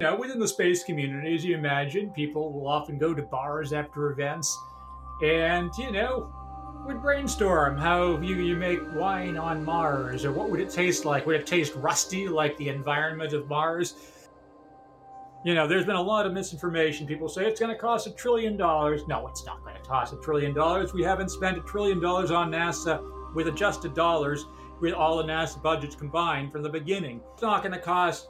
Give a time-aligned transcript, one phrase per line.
[0.00, 3.72] You know, within the space community, as you imagine, people will often go to bars
[3.72, 4.56] after events
[5.22, 6.32] and, you know,
[6.84, 11.24] would brainstorm how you, you make wine on Mars, or what would it taste like?
[11.26, 13.94] Would it taste rusty like the environment of Mars?
[15.44, 17.06] You know, there's been a lot of misinformation.
[17.06, 19.02] People say it's going to cost a trillion dollars.
[19.06, 20.92] No, it's not going to cost a trillion dollars.
[20.92, 24.44] We haven't spent a trillion dollars on NASA with adjusted dollars
[24.80, 27.20] with all the NASA budgets combined from the beginning.
[27.32, 28.28] It's not going to cost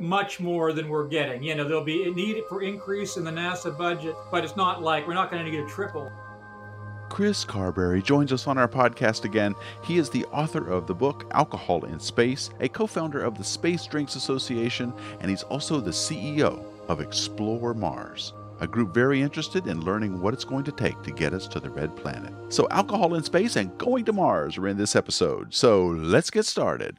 [0.00, 1.42] much more than we're getting.
[1.42, 4.82] You know, there'll be a need for increase in the NASA budget, but it's not
[4.82, 6.10] like we're not going to get a triple.
[7.08, 9.54] Chris Carberry joins us on our podcast again.
[9.84, 13.44] He is the author of the book Alcohol in Space, a co founder of the
[13.44, 19.66] Space Drinks Association, and he's also the CEO of Explore Mars, a group very interested
[19.66, 22.32] in learning what it's going to take to get us to the red planet.
[22.52, 25.54] So, alcohol in space and going to Mars are in this episode.
[25.54, 26.98] So, let's get started.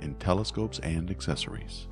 [0.00, 1.86] in telescopes and accessories.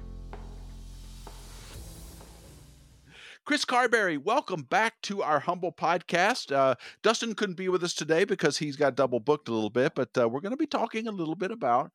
[3.45, 6.51] Chris Carberry, welcome back to our humble podcast.
[6.51, 9.95] Uh, Dustin couldn't be with us today because he's got double booked a little bit,
[9.95, 11.93] but uh, we're going to be talking a little bit about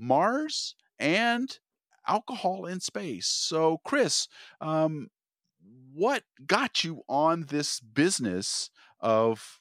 [0.00, 1.56] Mars and
[2.08, 3.28] alcohol in space.
[3.28, 4.26] So, Chris,
[4.60, 5.10] um,
[5.94, 9.60] what got you on this business of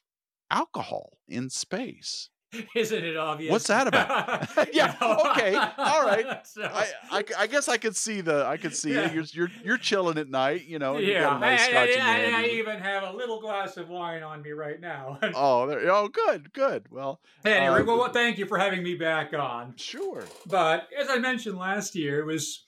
[0.49, 2.29] alcohol in space?
[2.75, 3.51] Isn't it obvious?
[3.51, 4.49] What's that about?
[4.73, 4.95] yeah.
[5.01, 5.55] Okay.
[5.55, 6.47] All right.
[6.47, 9.11] so, I, I, I, guess I could see the I could see yeah.
[9.11, 10.65] You're, you're you're chilling at night.
[10.65, 10.97] You know.
[10.97, 11.37] Yeah.
[11.37, 15.19] Nice I, I, I, even have a little glass of wine on me right now.
[15.35, 16.87] oh, there, oh, good, good.
[16.89, 17.21] Well.
[17.45, 19.73] Anyway, uh, well, thank you for having me back on.
[19.77, 20.23] Sure.
[20.47, 22.65] But as I mentioned last year, it was.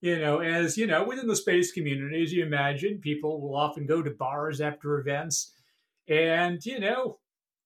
[0.00, 3.86] You know, as you know, within the space community, as you imagine, people will often
[3.86, 5.54] go to bars after events,
[6.06, 7.20] and you know,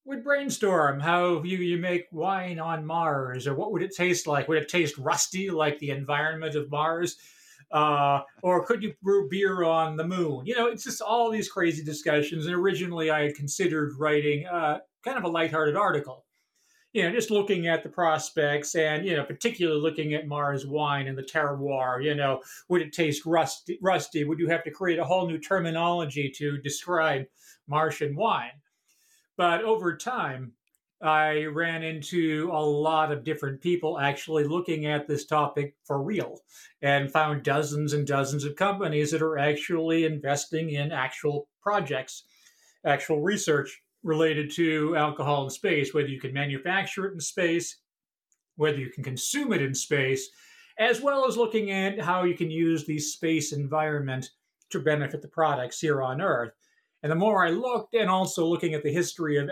[0.08, 4.48] would brainstorm how you, you make wine on Mars, or what would it taste like?
[4.48, 7.18] Would it taste rusty like the environment of Mars?
[7.70, 10.46] Uh, or could you brew beer on the moon?
[10.46, 12.46] You know, it's just all these crazy discussions.
[12.46, 16.24] And originally, I had considered writing uh, kind of a lighthearted article.
[16.94, 21.06] You know, just looking at the prospects and, you know, particularly looking at Mars wine
[21.06, 22.02] and the terroir.
[22.02, 23.78] You know, would it taste rusty?
[23.82, 24.24] Rusty?
[24.24, 27.26] Would you have to create a whole new terminology to describe
[27.66, 28.52] Martian wine?
[29.38, 30.52] But over time,
[31.00, 36.40] I ran into a lot of different people actually looking at this topic for real
[36.82, 42.24] and found dozens and dozens of companies that are actually investing in actual projects,
[42.84, 47.78] actual research related to alcohol in space, whether you can manufacture it in space,
[48.56, 50.28] whether you can consume it in space,
[50.80, 54.30] as well as looking at how you can use the space environment
[54.70, 56.54] to benefit the products here on Earth.
[57.02, 59.50] And the more I looked, and also looking at the history of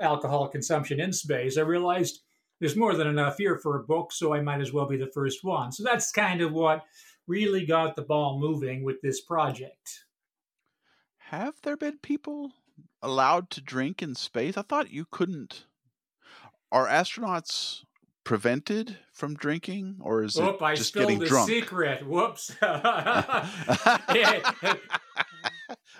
[0.00, 2.22] alcohol consumption in space, I realized
[2.60, 5.10] there's more than enough here for a book, so I might as well be the
[5.14, 5.70] first one.
[5.70, 6.84] So that's kind of what
[7.26, 10.04] really got the ball moving with this project.
[11.18, 12.52] Have there been people
[13.02, 14.56] allowed to drink in space?
[14.56, 15.66] I thought you couldn't.
[16.72, 17.84] Are astronauts
[18.24, 21.48] prevented from drinking, or is Oop, it I just getting the drunk?
[21.48, 22.06] secret.
[22.06, 22.54] Whoops.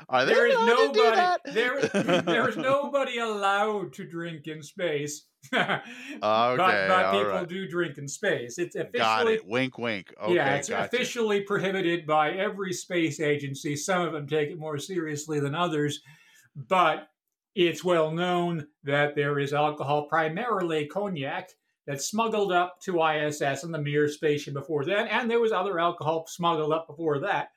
[0.08, 1.80] Are there is nobody there,
[2.22, 5.26] there is nobody allowed to drink in space.
[5.54, 5.80] okay,
[6.20, 6.56] but,
[6.88, 7.48] but people right.
[7.48, 8.58] do drink in space.
[8.58, 9.46] It's officially Got it.
[9.46, 10.12] Wink, wink.
[10.22, 10.86] Okay, yeah, it's gotcha.
[10.86, 13.76] officially prohibited by every space agency.
[13.76, 16.00] Some of them take it more seriously than others,
[16.54, 17.08] but
[17.54, 21.50] it's well known that there is alcohol, primarily cognac,
[21.86, 25.78] that's smuggled up to ISS and the Mir station before then, and there was other
[25.78, 27.48] alcohol smuggled up before that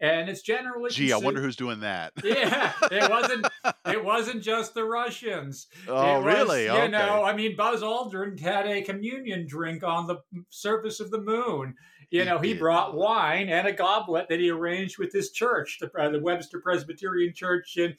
[0.00, 2.12] and it's generally gee i wonder who's doing that.
[2.24, 3.46] Yeah it wasn't
[3.86, 5.68] it wasn't just the russians.
[5.88, 6.64] Oh was, really?
[6.64, 6.88] you okay.
[6.88, 10.16] know i mean buzz aldrin had a communion drink on the
[10.50, 11.74] surface of the moon.
[12.10, 15.78] You know he, he brought wine and a goblet that he arranged with his church
[15.80, 17.94] the, uh, the webster presbyterian church in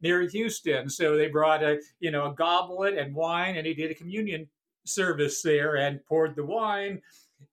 [0.00, 0.88] near houston.
[0.88, 4.48] So they brought a you know a goblet and wine and he did a communion
[4.84, 7.00] service there and poured the wine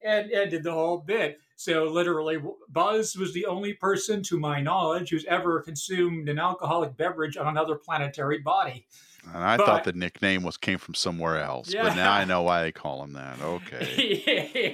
[0.04, 2.38] and, and did the whole bit so literally,
[2.70, 7.48] Buzz was the only person, to my knowledge, who's ever consumed an alcoholic beverage on
[7.48, 8.88] another planetary body.
[9.26, 11.84] And I but, thought the nickname was came from somewhere else, yeah.
[11.84, 13.42] but now I know why they call him that.
[13.42, 14.24] Okay.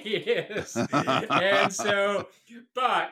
[0.36, 0.78] yes.
[0.94, 2.28] and so,
[2.76, 3.10] but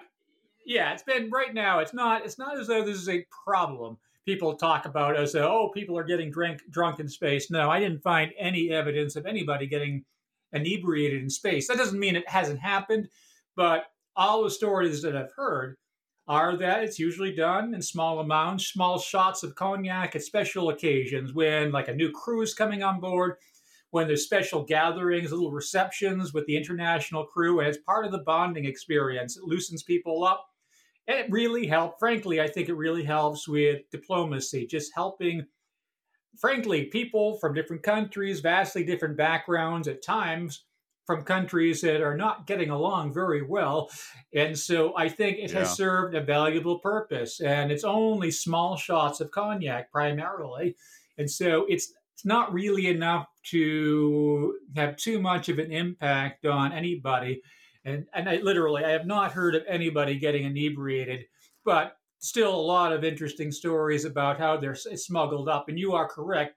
[0.64, 1.80] yeah, it's been right now.
[1.80, 2.24] It's not.
[2.25, 3.98] It's not as though this is a problem.
[4.24, 7.50] People talk about as though, oh, people are getting drink drunk in space.
[7.50, 10.06] No, I didn't find any evidence of anybody getting
[10.52, 11.68] inebriated in space.
[11.68, 13.10] That doesn't mean it hasn't happened,
[13.55, 13.85] but
[14.15, 15.77] all the stories that I've heard
[16.27, 21.33] are that it's usually done in small amounts, small shots of cognac at special occasions
[21.33, 23.35] when, like, a new crew is coming on board,
[23.91, 28.23] when there's special gatherings, little receptions with the international crew, and it's part of the
[28.23, 29.38] bonding experience.
[29.38, 30.47] It loosens people up.
[31.07, 35.45] And it really helps, Frankly, I think it really helps with diplomacy, just helping,
[36.39, 40.65] frankly, people from different countries, vastly different backgrounds at times
[41.05, 43.89] from countries that are not getting along very well.
[44.33, 45.59] And so I think it yeah.
[45.59, 47.41] has served a valuable purpose.
[47.41, 50.75] And it's only small shots of cognac primarily.
[51.17, 56.71] And so it's it's not really enough to have too much of an impact on
[56.71, 57.41] anybody.
[57.85, 61.25] And and I literally I have not heard of anybody getting inebriated,
[61.65, 65.67] but still a lot of interesting stories about how they're smuggled up.
[65.67, 66.55] And you are correct.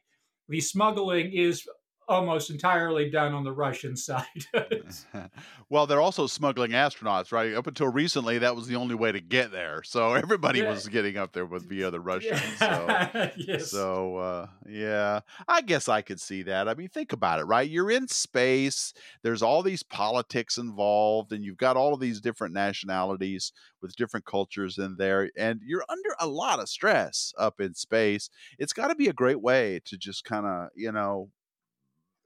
[0.48, 1.66] The smuggling is
[2.08, 4.24] almost entirely done on the Russian side.
[5.68, 7.54] well, they're also smuggling astronauts, right?
[7.54, 9.82] Up until recently, that was the only way to get there.
[9.82, 10.70] So everybody yeah.
[10.70, 12.40] was getting up there with via the Russians.
[12.60, 13.10] Yeah.
[13.12, 13.70] So, yes.
[13.70, 16.68] so uh, yeah, I guess I could see that.
[16.68, 17.68] I mean, think about it, right?
[17.68, 18.92] You're in space.
[19.22, 24.26] There's all these politics involved, and you've got all of these different nationalities with different
[24.26, 28.30] cultures in there, and you're under a lot of stress up in space.
[28.58, 31.30] It's got to be a great way to just kind of, you know,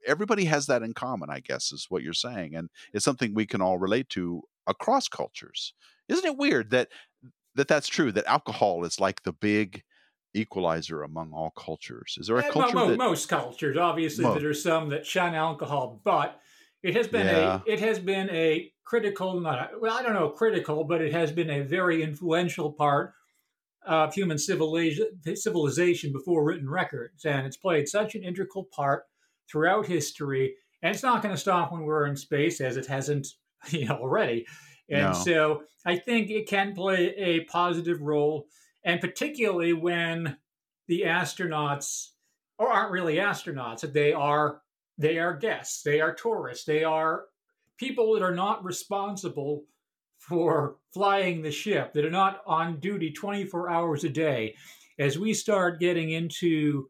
[0.05, 2.55] everybody has that in common, I guess, is what you're saying.
[2.55, 5.73] And it's something we can all relate to across cultures.
[6.07, 6.89] Isn't it weird that
[7.55, 9.83] that that's true that alcohol is like the big
[10.33, 12.17] equalizer among all cultures?
[12.19, 13.77] Is there a eh, culture most, that, most cultures?
[13.77, 14.39] Obviously, most.
[14.39, 16.39] there are some that shun alcohol, but
[16.83, 17.61] it has been yeah.
[17.65, 21.31] a it has been a critical, not well, I don't know, critical, but it has
[21.31, 23.13] been a very influential part
[23.85, 29.05] of human civilization, civilization before written records, and it's played such an integral part
[29.49, 33.27] throughout history, and it's not going to stop when we're in space, as it hasn't,
[33.69, 34.45] you know, already.
[34.89, 35.13] And no.
[35.13, 38.47] so I think it can play a positive role,
[38.83, 40.37] and particularly when
[40.87, 42.09] the astronauts,
[42.57, 44.61] or aren't really astronauts, they are
[44.97, 47.25] they are guests, they are tourists, they are
[47.77, 49.63] people that are not responsible
[50.19, 54.55] for flying the ship, that are not on duty 24 hours a day.
[54.99, 56.89] As we start getting into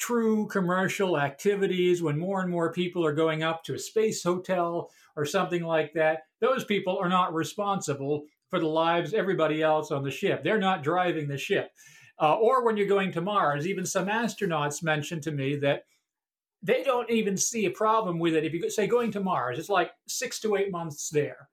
[0.00, 4.90] true commercial activities, when more and more people are going up to a space hotel
[5.14, 10.02] or something like that, those people are not responsible for the lives everybody else on
[10.02, 10.42] the ship.
[10.42, 11.70] They're not driving the ship.
[12.18, 15.84] Uh, or when you're going to Mars, even some astronauts mentioned to me that
[16.62, 18.44] they don't even see a problem with it.
[18.44, 21.48] If you say going to Mars, it's like six to eight months there.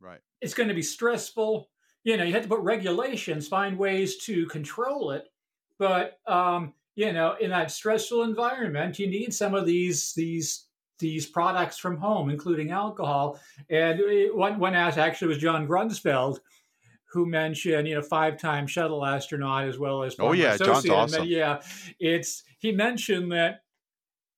[0.00, 0.20] Right.
[0.40, 1.68] It's going to be stressful.
[2.04, 5.24] You know, you have to put regulations, find ways to control it.
[5.78, 10.66] But um, you know, in that stressful environment, you need some of these these
[10.98, 13.40] these products from home, including alcohol.
[13.70, 16.38] And uh, one one asked actually was John Grunsfeld,
[17.12, 21.26] who mentioned you know five time shuttle astronaut as well as oh yeah, John's awesome.
[21.26, 21.60] Yeah,
[21.98, 23.62] it's he mentioned that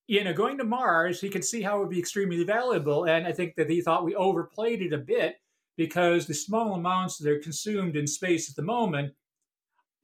[0.06, 3.27] you know going to Mars, he could see how it would be extremely valuable, and
[3.27, 5.37] I think that he thought we overplayed it a bit
[5.77, 9.12] because the small amounts that are consumed in space at the moment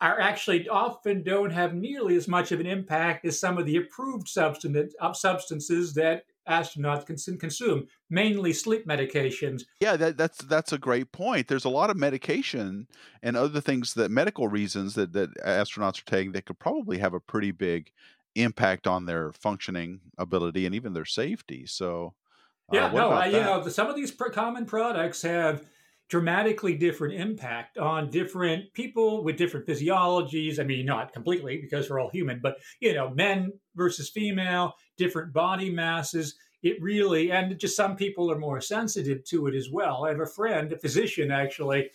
[0.01, 3.77] are actually often don't have nearly as much of an impact as some of the
[3.77, 9.65] approved substance, uh, substances that astronauts can consume, mainly sleep medications.
[9.81, 11.49] Yeah, that, that's that's a great point.
[11.49, 12.89] There's a lot of medication
[13.23, 17.15] and other things that medical reasons that, that astronauts are taking that could probably have
[17.15, 17.93] a pretty big
[18.35, 21.67] impact on their functioning ability and even their safety.
[21.67, 22.15] So,
[22.73, 25.65] uh, yeah, no, I, you know, some of these common products have
[26.11, 30.59] dramatically different impact on different people with different physiologies.
[30.59, 35.33] I mean, not completely because we're all human, but you know, men versus female, different
[35.33, 36.35] body masses.
[36.63, 40.05] It really, and just some people are more sensitive to it as well.
[40.05, 41.91] I have a friend, a physician actually,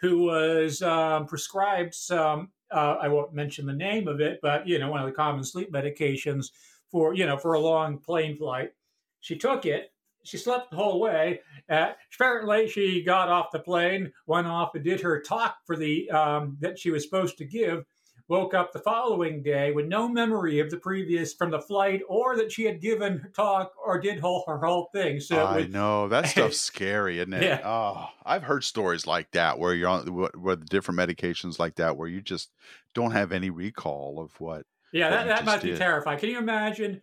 [0.00, 2.50] who was um, prescribed some.
[2.70, 5.42] Uh, I won't mention the name of it, but you know, one of the common
[5.42, 6.50] sleep medications
[6.90, 8.72] for you know for a long plane flight.
[9.20, 9.90] She took it
[10.26, 11.40] she slept the whole way.
[11.68, 16.10] Uh, apparently, she got off the plane, went off and did her talk for the
[16.10, 17.84] um, that she was supposed to give.
[18.28, 22.36] Woke up the following day with no memory of the previous from the flight, or
[22.36, 25.20] that she had given her talk or did whole, her whole thing.
[25.20, 27.44] So I know that stuff's scary, isn't it?
[27.44, 27.60] Yeah.
[27.64, 31.96] Oh, I've heard stories like that where you're on where the different medications like that
[31.96, 32.50] where you just
[32.94, 34.66] don't have any recall of what.
[34.92, 36.18] Yeah, what that, that must be terrifying.
[36.18, 37.02] Can you imagine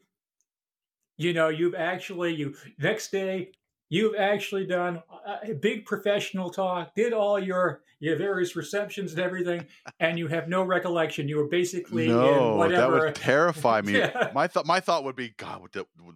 [1.17, 3.51] you know you've actually you next day
[3.93, 9.21] you've actually done uh, a big professional talk, did all your your various receptions and
[9.21, 9.65] everything,
[9.99, 11.29] and you have no recollection.
[11.29, 12.81] You were basically no, whatever.
[12.81, 13.93] that would terrify me.
[13.99, 14.31] yeah.
[14.33, 15.61] My thought, my thought would be, God,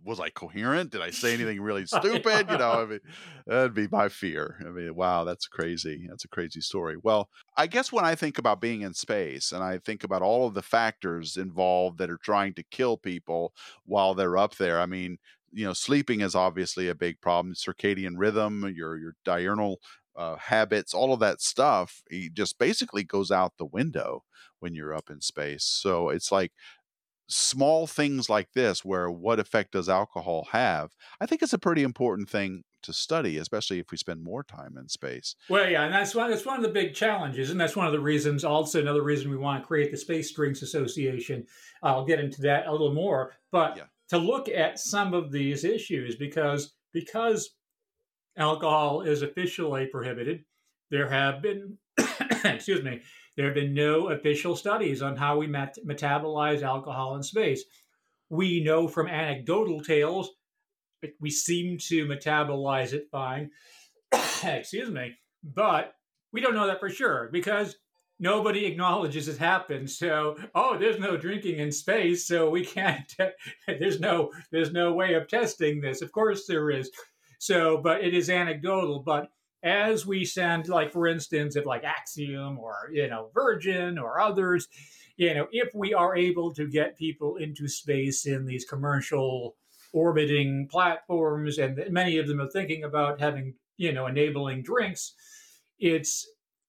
[0.03, 0.91] was I coherent?
[0.91, 2.49] Did I say anything really stupid?
[2.49, 2.99] you know, I mean,
[3.45, 4.57] that'd be my fear.
[4.65, 6.07] I mean, wow, that's crazy.
[6.09, 6.97] That's a crazy story.
[7.01, 10.45] Well, I guess when I think about being in space, and I think about all
[10.45, 13.53] of the factors involved that are trying to kill people
[13.85, 15.19] while they're up there, I mean,
[15.51, 17.53] you know, sleeping is obviously a big problem.
[17.55, 19.79] Circadian rhythm, your your diurnal
[20.17, 24.23] uh, habits, all of that stuff, it just basically goes out the window
[24.59, 25.63] when you're up in space.
[25.63, 26.51] So it's like
[27.29, 30.95] small things like this, where what effect does alcohol have?
[31.21, 34.75] I think it's a pretty important thing to study, especially if we spend more time
[34.77, 35.35] in space.
[35.49, 37.93] Well, yeah, and that's one that's one of the big challenges, and that's one of
[37.93, 38.43] the reasons.
[38.43, 41.45] Also, another reason we want to create the Space Drinks Association.
[41.83, 43.77] I'll get into that a little more, but.
[43.77, 47.55] Yeah to look at some of these issues because because
[48.37, 50.43] alcohol is officially prohibited,
[50.91, 51.77] there have been
[52.43, 53.01] excuse me,
[53.35, 57.63] there have been no official studies on how we met- metabolize alcohol in space.
[58.29, 60.29] We know from anecdotal tales
[61.19, 63.51] we seem to metabolize it fine.
[64.43, 65.93] excuse me, but
[66.33, 67.75] we don't know that for sure because
[68.19, 69.89] nobody acknowledges it happened.
[69.89, 73.13] So, oh, there's no drinking in space, so we can't.
[73.67, 76.01] there's no there's no way of testing this.
[76.01, 76.91] Of course, there is.
[77.39, 78.99] So, but it is anecdotal.
[78.99, 79.29] But
[79.63, 84.67] as we send, like for instance, if like Axiom or you know Virgin or others,
[85.17, 89.55] you know, if we are able to get people into space in these commercial
[89.93, 95.13] orbiting platforms, and many of them are thinking about having you know enabling drinks,
[95.79, 96.27] it's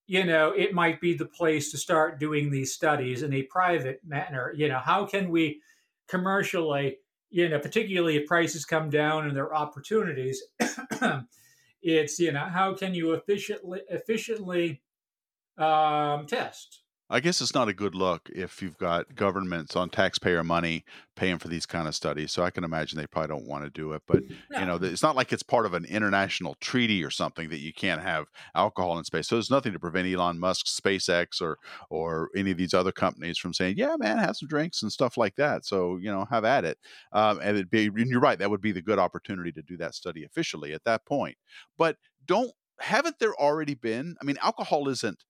[0.08, 4.00] you know, it might be the place to start doing these studies in a private
[4.04, 4.52] manner.
[4.56, 5.60] You know, how can we
[6.08, 6.96] commercially,
[7.28, 10.42] you know, particularly if prices come down and there are opportunities,
[11.82, 14.80] it's, you know, how can you efficiently efficiently
[15.58, 20.44] um, test I guess it's not a good look if you've got governments on taxpayer
[20.44, 20.84] money
[21.16, 22.32] paying for these kind of studies.
[22.32, 24.02] So I can imagine they probably don't want to do it.
[24.06, 24.60] But no.
[24.60, 27.72] you know, it's not like it's part of an international treaty or something that you
[27.72, 29.26] can't have alcohol in space.
[29.26, 33.38] So there's nothing to prevent Elon Musk, SpaceX, or or any of these other companies
[33.38, 36.44] from saying, "Yeah, man, have some drinks and stuff like that." So you know, have
[36.44, 36.78] at it.
[37.12, 39.78] Um, and it'd be, and you're right, that would be the good opportunity to do
[39.78, 41.38] that study officially at that point.
[41.78, 41.96] But
[42.26, 44.16] don't haven't there already been?
[44.20, 45.24] I mean, alcohol isn't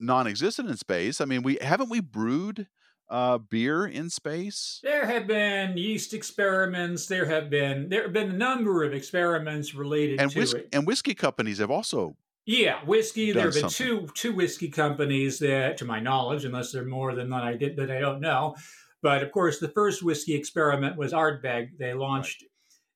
[0.00, 1.20] non-existent in space.
[1.20, 2.66] I mean, we haven't we brewed
[3.08, 4.80] uh, beer in space?
[4.82, 7.06] There have been yeast experiments.
[7.06, 10.68] There have been there have been a number of experiments related and to whis- it.
[10.72, 12.16] And whiskey companies have also.
[12.46, 13.32] Yeah, whiskey.
[13.32, 14.06] There have been something.
[14.06, 17.56] two two whiskey companies that, to my knowledge, unless there are more than that I
[17.56, 18.54] did that I don't know.
[19.02, 21.78] But of course, the first whiskey experiment was Ardbeg.
[21.78, 22.44] They launched.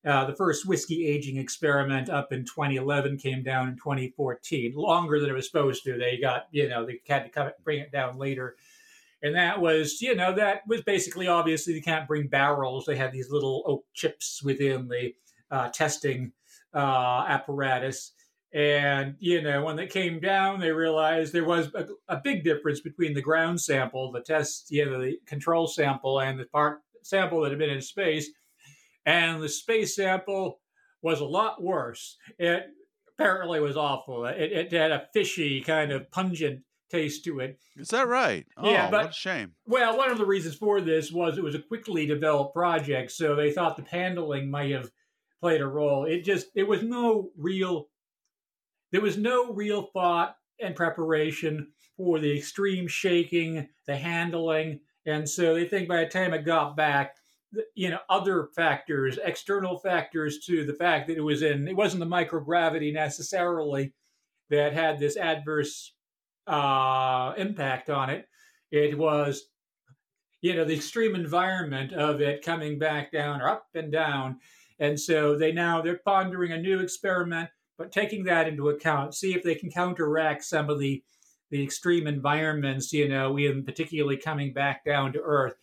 [0.05, 5.29] Uh, the first whiskey aging experiment up in 2011 came down in 2014, longer than
[5.29, 5.99] it was supposed to.
[5.99, 8.57] They got, you know, they had to come, bring it down later.
[9.23, 12.87] And that was, you know, that was basically obviously they can't bring barrels.
[12.87, 15.13] They had these little oak chips within the
[15.51, 16.33] uh, testing
[16.73, 18.13] uh, apparatus.
[18.55, 22.81] And, you know, when they came down, they realized there was a, a, big difference
[22.81, 27.43] between the ground sample, the test, you know, the control sample, and the part sample
[27.43, 28.29] that had been in space
[29.11, 30.61] and the space sample
[31.03, 32.17] was a lot worse.
[32.39, 32.67] It
[33.09, 34.27] apparently was awful.
[34.27, 37.59] It, it had a fishy kind of pungent taste to it.
[37.77, 38.47] Is that right?
[38.57, 39.53] Oh, yeah, but, what a shame.
[39.67, 43.35] Well, one of the reasons for this was it was a quickly developed project, so
[43.35, 44.91] they thought the handling might have
[45.41, 46.05] played a role.
[46.05, 47.89] It just it was no real
[48.93, 55.55] there was no real thought and preparation for the extreme shaking, the handling, and so
[55.55, 57.17] they think by the time it got back,
[57.75, 61.99] you know other factors external factors to the fact that it was in it wasn't
[61.99, 63.93] the microgravity necessarily
[64.51, 65.95] that had this adverse
[66.47, 68.29] uh, impact on it.
[68.71, 69.47] It was
[70.41, 74.39] you know the extreme environment of it coming back down or up and down.
[74.79, 79.35] And so they now they're pondering a new experiment but taking that into account see
[79.35, 81.03] if they can counteract some of the
[81.51, 85.55] the extreme environments you know in particularly coming back down to earth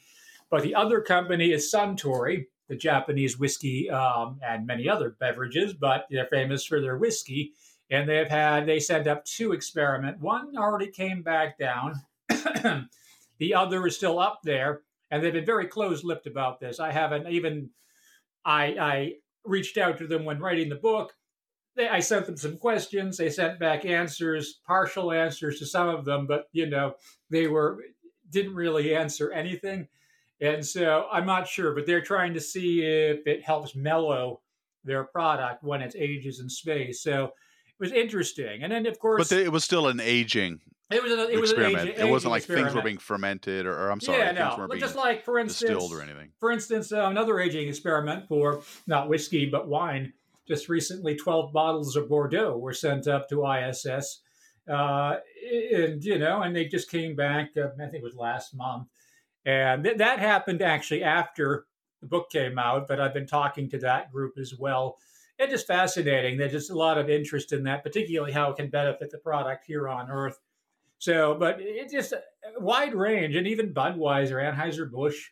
[0.50, 6.06] but the other company is Suntory, the Japanese whiskey um, and many other beverages, but
[6.10, 7.54] they're famous for their whiskey.
[7.90, 10.20] And they've had, they sent up two experiment.
[10.20, 12.02] One already came back down.
[13.40, 14.82] the other is still up there.
[15.10, 16.82] And they've been very close lipped about this.
[16.82, 17.70] I haven't even,
[18.44, 19.14] I, I
[19.46, 21.14] reached out to them when writing the book.
[21.78, 23.16] They, I sent them some questions.
[23.16, 26.96] They sent back answers, partial answers to some of them, but you know,
[27.30, 27.80] they were,
[28.30, 29.88] didn't really answer anything.
[30.40, 34.42] And so I'm not sure, but they're trying to see if it helps mellow
[34.84, 37.02] their product when it ages in space.
[37.02, 38.64] So it was interesting.
[38.64, 40.62] And then, of course, but it was still an aging.
[40.90, 41.82] It was, a, it was experiment.
[41.82, 42.68] An aging, it wasn't like experiment.
[42.68, 45.38] things were being fermented, or, or I'm sorry, yeah, things were being just like for
[45.38, 46.32] instance, distilled or anything.
[46.40, 50.14] For instance, uh, another aging experiment for not whiskey but wine.
[50.48, 54.22] Just recently, 12 bottles of Bordeaux were sent up to ISS,
[54.72, 55.18] uh,
[55.74, 57.50] and you know, and they just came back.
[57.58, 58.88] Uh, I think it was last month,
[59.48, 61.66] and th- that happened actually after
[62.02, 62.88] the book came out.
[62.88, 64.98] But I've been talking to that group as well.
[65.40, 66.38] It's just fascinating.
[66.38, 69.66] There's just a lot of interest in that, particularly how it can benefit the product
[69.66, 70.38] here on Earth.
[71.00, 72.22] So, but it's just a
[72.60, 75.30] wide range, and even Budweiser, Anheuser Busch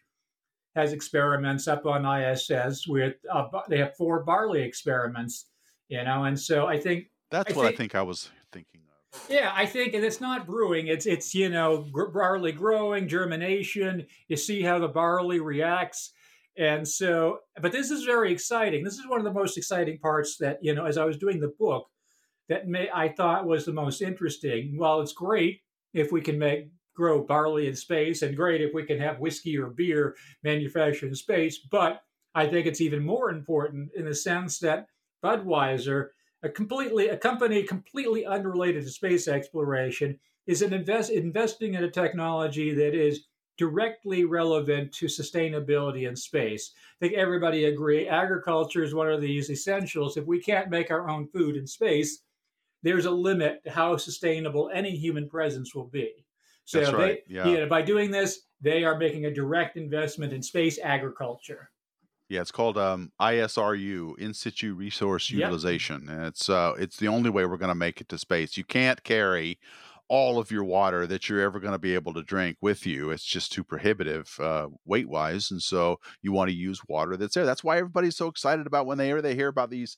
[0.75, 5.47] has experiments up on ISS with uh, they have four barley experiments,
[5.87, 8.81] you know, and so I think that's I what think, I think I was thinking.
[9.29, 14.05] Yeah, I think, and it's not brewing; it's it's you know barley growing, germination.
[14.27, 16.11] You see how the barley reacts,
[16.57, 17.39] and so.
[17.61, 18.83] But this is very exciting.
[18.83, 21.39] This is one of the most exciting parts that you know as I was doing
[21.39, 21.87] the book
[22.49, 24.77] that may, I thought was the most interesting.
[24.77, 25.61] Well, it's great
[25.93, 29.57] if we can make grow barley in space, and great if we can have whiskey
[29.57, 31.59] or beer manufactured in space.
[31.71, 32.01] But
[32.33, 34.87] I think it's even more important in the sense that
[35.23, 36.09] Budweiser,
[36.45, 41.89] a completely a company completely unrelated to space exploration, is an invest investing in a
[41.89, 43.25] technology that is
[43.57, 46.73] directly relevant to sustainability in space.
[47.01, 50.17] I think everybody agree agriculture is one of these essentials.
[50.17, 52.21] If we can't make our own food in space,
[52.83, 56.11] there's a limit to how sustainable any human presence will be.
[56.65, 57.23] So That's right.
[57.27, 57.53] they, Yeah.
[57.59, 61.71] know, by doing this, they are making a direct investment in space agriculture.
[62.27, 65.37] Yeah, it's called um, ISRU, in situ resource Yep.
[65.45, 68.57] utilization, and it's uh, it's the only way we're going to make it to space.
[68.57, 69.59] You can't carry
[70.07, 73.09] all of your water that you're ever going to be able to drink with you.
[73.11, 77.35] It's just too prohibitive uh, weight wise, and so you want to use water that's
[77.35, 77.45] there.
[77.45, 79.97] That's why everybody's so excited about when they hear they hear about these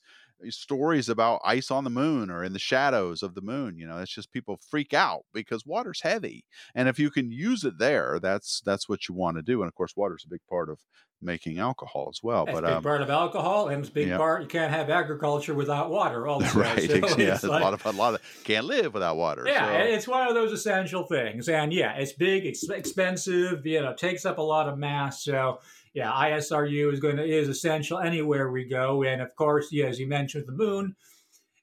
[0.50, 3.76] stories about ice on the moon or in the shadows of the moon.
[3.78, 7.64] You know, it's just people freak out because water's heavy, and if you can use
[7.64, 9.62] it there, that's that's what you want to do.
[9.62, 10.80] And of course, water's a big part of
[11.20, 12.46] making alcohol as well.
[12.46, 14.42] That's but a big um, part of alcohol, and it's a big part.
[14.42, 16.18] You can't have agriculture without water.
[16.28, 19.44] Also, right, So yeah, it's a lot of a lot of can't live without water.
[19.46, 23.64] Yeah, so- it's one of those essential things, and yeah, it's big, it's expensive.
[23.66, 25.24] You know, takes up a lot of mass.
[25.24, 25.60] So
[25.94, 29.98] yeah, ISRU is going to is essential anywhere we go, and of course, yeah, as
[29.98, 30.96] you mentioned, the moon.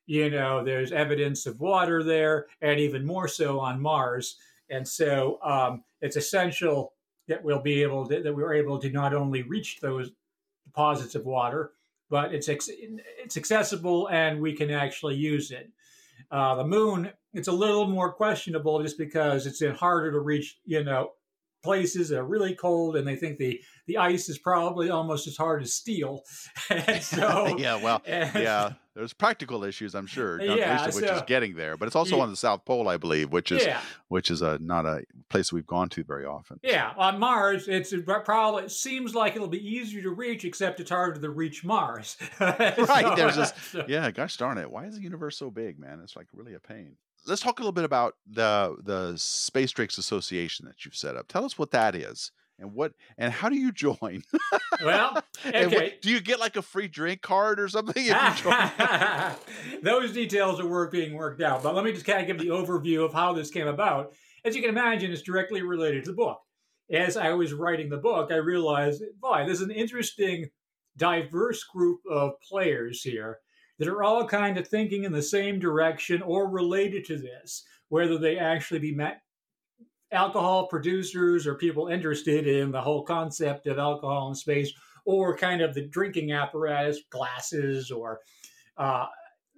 [0.08, 4.38] You know, there's evidence of water there, and even more so on Mars.
[4.70, 6.94] And so um, it's essential
[7.28, 10.12] that we'll be able to, that we're able to not only reach those
[10.66, 11.72] deposits of water,
[12.10, 15.72] but it's it's accessible and we can actually use it.
[16.32, 20.84] Uh, the moon, it's a little more questionable just because it's harder to reach, you
[20.84, 21.12] know,
[21.66, 25.36] places that are really cold, and they think the the ice is probably almost as
[25.38, 26.22] hard as steel.
[26.70, 31.12] and so, yeah, well, and- yeah, there's practical issues, I'm sure, Yeah, least of which
[31.12, 31.76] is getting there.
[31.78, 32.24] But it's also Yeah.
[32.24, 35.52] on the South Pole, I believe, which is yeah, which is a not a place
[35.52, 36.60] we've gone to very often.
[36.64, 36.94] yeah.
[36.98, 41.20] On Mars, it's probably it seems like it'll be easier to reach, except it's harder
[41.20, 42.16] to reach Mars.
[42.40, 44.72] Right, there's this- so- Yeah, gosh darn it.
[44.72, 46.00] Why is the universe so big, man?
[46.04, 46.96] It's like really a pain.
[47.28, 51.28] Let's talk a little bit about the the Space Drinks Association that you've set up.
[51.28, 54.22] Tell us what that is and what and how do you join?
[54.84, 55.96] well, And what- okay.
[56.02, 59.32] do you get like a free drink card or something if you join?
[59.84, 61.64] Those details are work being worked out.
[61.64, 64.14] But let me just kind of give the overview of how this came about.
[64.44, 66.40] As you can imagine, it's directly related to the book.
[66.92, 70.46] As I was writing the book, I realized, boy, there's an interesting,
[70.98, 73.40] diverse group of players here
[73.80, 78.18] that are all kind of thinking in the same direction or related to this, whether
[78.18, 78.98] they actually be
[80.12, 84.72] alcohol producers or people interested in the whole concept of alcohol in space
[85.06, 88.20] or kind of the drinking apparatus, glasses, or
[88.78, 89.06] uh,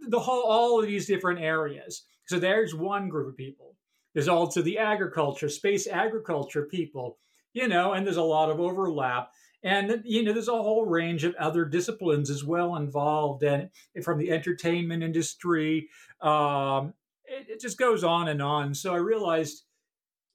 [0.09, 2.03] the whole all of these different areas.
[2.25, 3.75] So there's one group of people.
[4.13, 7.17] There's also the agriculture, space agriculture people,
[7.53, 9.31] you know, and there's a lot of overlap.
[9.63, 13.69] And you know, there's a whole range of other disciplines as well involved, and
[14.03, 15.89] from the entertainment industry,
[16.21, 16.93] um,
[17.25, 18.73] it, it just goes on and on.
[18.75, 19.63] So I realized,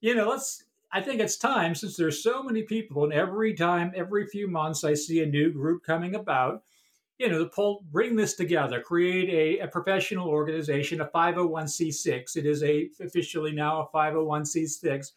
[0.00, 3.92] you know, let's I think it's time since there's so many people, and every time,
[3.96, 6.62] every few months, I see a new group coming about.
[7.18, 12.36] You know, to pull, bring this together, create a, a professional organization, a 501c6.
[12.36, 15.12] It is a officially now a 501c6.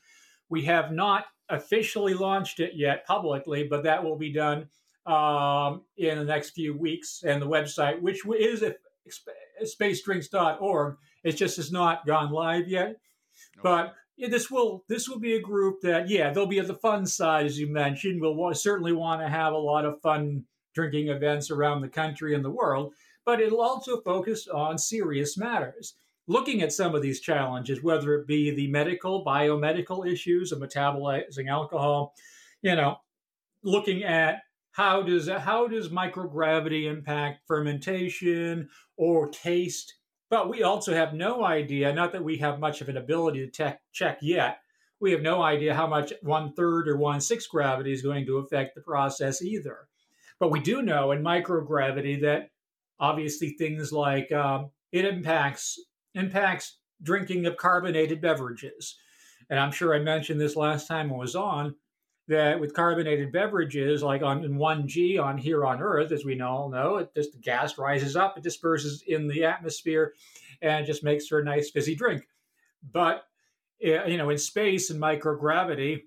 [0.49, 4.67] We have not officially launched it yet publicly, but that will be done
[5.05, 7.23] um, in the next few weeks.
[7.25, 8.63] And the website, which is
[9.63, 12.97] spacedrinks.org, it just has not gone live yet.
[13.61, 17.05] But this will this will be a group that yeah they'll be at the fun
[17.05, 18.21] side as you mentioned.
[18.21, 22.43] We'll certainly want to have a lot of fun drinking events around the country and
[22.43, 22.93] the world,
[23.25, 25.95] but it'll also focus on serious matters.
[26.27, 31.49] Looking at some of these challenges, whether it be the medical, biomedical issues of metabolizing
[31.49, 32.15] alcohol,
[32.61, 32.97] you know,
[33.63, 39.95] looking at how does how does microgravity impact fermentation or taste?
[40.29, 43.51] But we also have no idea not that we have much of an ability to
[43.51, 44.57] tech, check yet
[44.99, 48.37] we have no idea how much one third or one sixth gravity is going to
[48.37, 49.87] affect the process either.
[50.39, 52.49] But we do know in microgravity that
[52.99, 55.79] obviously things like um, it impacts
[56.15, 58.95] impacts drinking of carbonated beverages
[59.49, 61.75] and i'm sure i mentioned this last time i was on
[62.27, 66.69] that with carbonated beverages, like on in 1G on here on Earth, as we all
[66.69, 70.13] know, it just the gas rises up, it disperses in the atmosphere,
[70.61, 72.27] and just makes for a nice fizzy drink.
[72.91, 73.23] But
[73.81, 76.03] eh, you know, in space and microgravity,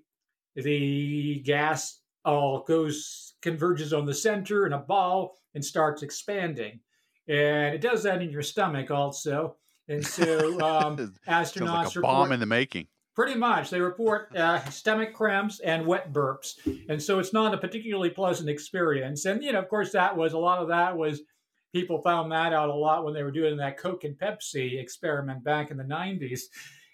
[0.55, 6.81] the gas all goes converges on the center in a ball and starts expanding,
[7.29, 9.55] and it does that in your stomach also.
[9.89, 10.95] And so um,
[11.27, 12.87] astronauts like a bomb in the making
[13.19, 13.69] Pretty much.
[13.69, 16.53] They report uh, stomach cramps and wet burps.
[16.87, 19.25] And so it's not a particularly pleasant experience.
[19.25, 21.23] And, you know, of course, that was a lot of that was
[21.73, 25.43] people found that out a lot when they were doing that Coke and Pepsi experiment
[25.43, 26.43] back in the 90s.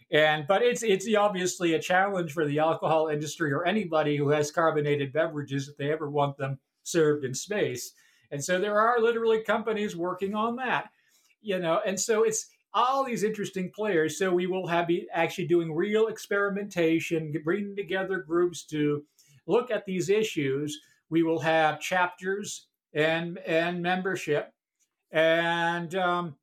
[0.10, 4.50] And but it's it's obviously a challenge for the alcohol industry or anybody who has
[4.50, 7.92] carbonated beverages if they ever want them served in space.
[8.32, 10.90] And so there are literally companies working on that.
[11.42, 14.20] You know, and so it's all these interesting players.
[14.20, 19.04] So we will have be actually doing real experimentation, bringing together groups to
[19.48, 20.80] look at these issues.
[21.10, 24.54] We will have chapters and and membership,
[25.12, 26.36] and um,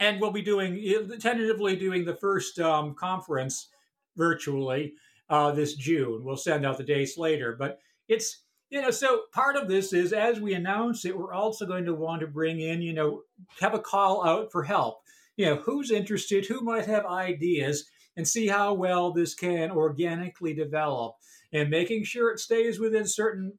[0.00, 3.68] and we'll be doing tentatively doing the first um, conference
[4.16, 4.94] virtually
[5.28, 6.24] uh, this June.
[6.24, 10.14] We'll send out the dates later, but it's you know so part of this is
[10.14, 13.22] as we announce it we're also going to want to bring in you know
[13.60, 15.02] have a call out for help
[15.36, 20.54] you know, who's interested, who might have ideas, and see how well this can organically
[20.54, 21.14] develop
[21.52, 23.52] and making sure it stays within certain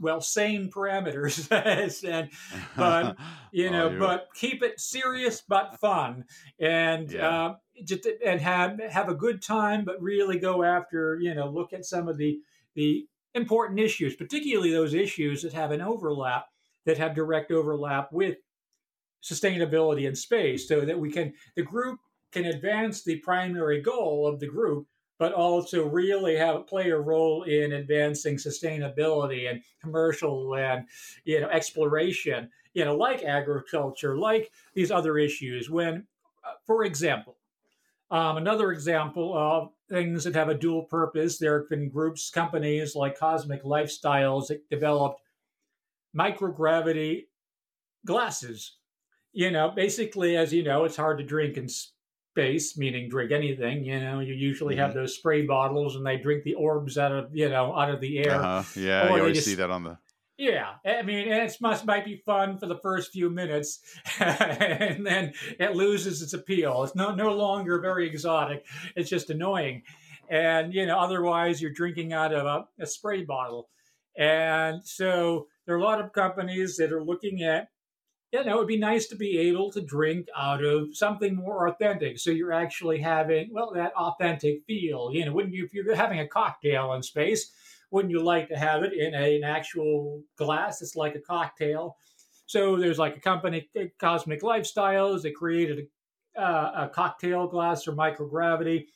[0.00, 1.46] well sane parameters
[2.04, 2.30] and
[2.76, 3.16] but
[3.52, 6.24] you know oh, but keep it serious but fun
[6.58, 7.28] and yeah.
[7.28, 11.72] uh, just and have have a good time but really go after you know look
[11.72, 12.40] at some of the
[12.74, 16.46] the important issues particularly those issues that have an overlap
[16.84, 18.38] that have direct overlap with
[19.22, 21.98] sustainability in space so that we can the group
[22.30, 24.86] can advance the primary goal of the group
[25.18, 30.86] but also really have play a role in advancing sustainability and commercial and
[31.24, 35.68] you know exploration you know like agriculture like these other issues.
[35.68, 36.06] When
[36.44, 37.36] uh, for example
[38.10, 42.94] um, another example of things that have a dual purpose there have been groups companies
[42.94, 45.20] like cosmic lifestyles that developed
[46.16, 47.24] microgravity
[48.06, 48.77] glasses
[49.32, 53.84] you know, basically, as you know, it's hard to drink in space, meaning drink anything.
[53.84, 54.82] You know, you usually mm-hmm.
[54.84, 58.00] have those spray bottles, and they drink the orbs out of you know out of
[58.00, 58.34] the air.
[58.34, 58.80] Uh-huh.
[58.80, 59.98] Yeah, or you always just, see that on the.
[60.36, 63.80] Yeah, I mean, it must might be fun for the first few minutes,
[64.20, 66.84] and then it loses its appeal.
[66.84, 68.64] It's no no longer very exotic.
[68.94, 69.82] It's just annoying,
[70.28, 73.68] and you know, otherwise you're drinking out of a, a spray bottle,
[74.16, 77.68] and so there are a lot of companies that are looking at
[78.32, 82.18] you know, it'd be nice to be able to drink out of something more authentic.
[82.18, 85.10] So you're actually having, well, that authentic feel.
[85.12, 87.52] You know, wouldn't you, if you're having a cocktail in space,
[87.90, 91.96] wouldn't you like to have it in a, an actual glass that's like a cocktail?
[92.44, 95.86] So there's like a company, Cosmic Lifestyles, that created
[96.36, 98.86] a, uh, a cocktail glass for microgravity.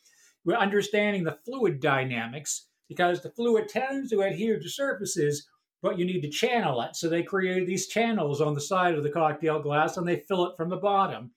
[0.45, 5.49] We're understanding the fluid dynamics because the fluid tends to adhere to surfaces
[5.83, 6.97] but you need to channel it.
[6.97, 10.47] So they created these channels on the side of the cocktail glass and they fill
[10.47, 11.33] it from the bottom.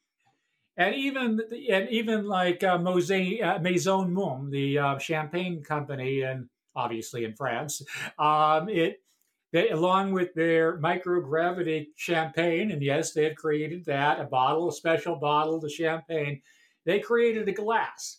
[0.77, 6.49] And even and even like uh, Mose, uh, Maison Mumm, the uh, champagne company, and
[6.75, 7.81] obviously in France,
[8.19, 9.01] um, it
[9.53, 14.73] they, along with their microgravity champagne, and yes, they have created that a bottle, a
[14.73, 16.41] special bottle the champagne.
[16.83, 18.17] They created a glass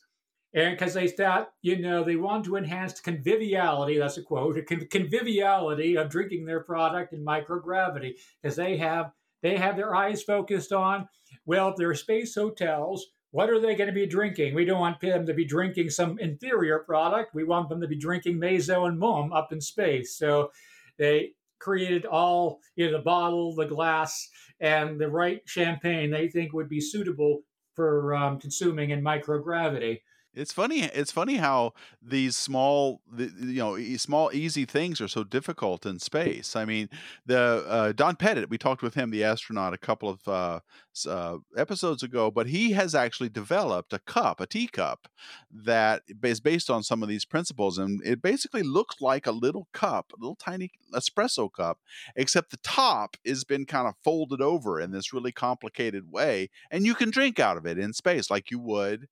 [0.56, 4.62] and because they thought, you know, they want to enhance conviviality, that's a quote, a
[4.62, 10.72] conviviality of drinking their product in microgravity, because they have they have their eyes focused
[10.72, 11.08] on,
[11.44, 14.54] well, if they're space hotels, what are they going to be drinking?
[14.54, 17.34] We don't want them to be drinking some inferior product.
[17.34, 20.16] We want them to be drinking Maison Mumm up in space.
[20.16, 20.50] So
[20.98, 26.54] they created all, you know, the bottle, the glass, and the right champagne they think
[26.54, 27.42] would be suitable
[27.74, 30.00] for um, consuming in microgravity.
[30.36, 30.82] It's funny.
[30.82, 31.72] It's funny how
[32.02, 36.54] these small, you know, small easy things are so difficult in space.
[36.54, 36.90] I mean,
[37.24, 38.50] the uh, Don Pettit.
[38.50, 40.60] We talked with him, the astronaut, a couple of uh,
[41.08, 45.08] uh, episodes ago, but he has actually developed a cup, a teacup,
[45.50, 49.68] that is based on some of these principles, and it basically looks like a little
[49.72, 51.78] cup, a little tiny espresso cup,
[52.14, 56.84] except the top has been kind of folded over in this really complicated way, and
[56.84, 59.08] you can drink out of it in space like you would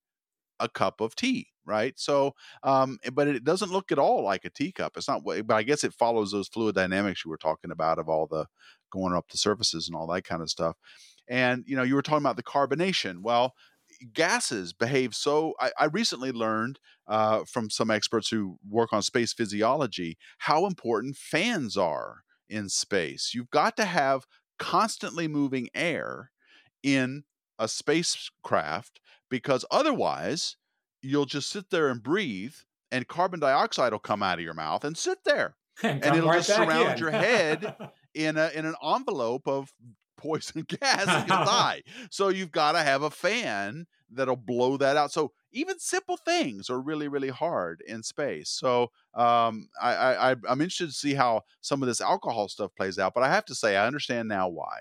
[0.60, 1.94] a cup of tea right?
[1.98, 4.96] So um eh, but it doesn't look at all like a teacup.
[4.96, 8.08] It's not but i guess it follows those fluid dynamics you were talking about of
[8.08, 8.46] all the
[8.92, 10.76] going up the surfaces and all that kind of stuff.
[11.28, 13.22] And you know you were talking about the carbonation.
[13.22, 13.54] Well
[14.12, 19.32] gases behave so i, I recently learned uh, from some experts who work on space
[19.32, 23.32] physiology how important fans are in space.
[23.34, 24.26] You've got to have
[24.58, 26.30] constantly moving air
[26.82, 27.24] in
[27.58, 29.00] a spacecraft
[29.34, 30.54] because otherwise
[31.02, 32.54] you'll just sit there and breathe
[32.92, 36.28] and carbon dioxide will come out of your mouth and sit there and, and it'll
[36.28, 36.98] right just surround in.
[36.98, 37.74] your head
[38.14, 39.72] in a in an envelope of
[40.16, 44.96] poison gas and you'll die so you've got to have a fan that'll blow that
[44.96, 45.10] out.
[45.10, 48.50] So even simple things are really really hard in space.
[48.50, 53.00] So um, I, I i'm interested to see how some of this alcohol stuff plays
[53.00, 54.78] out but i have to say i understand now why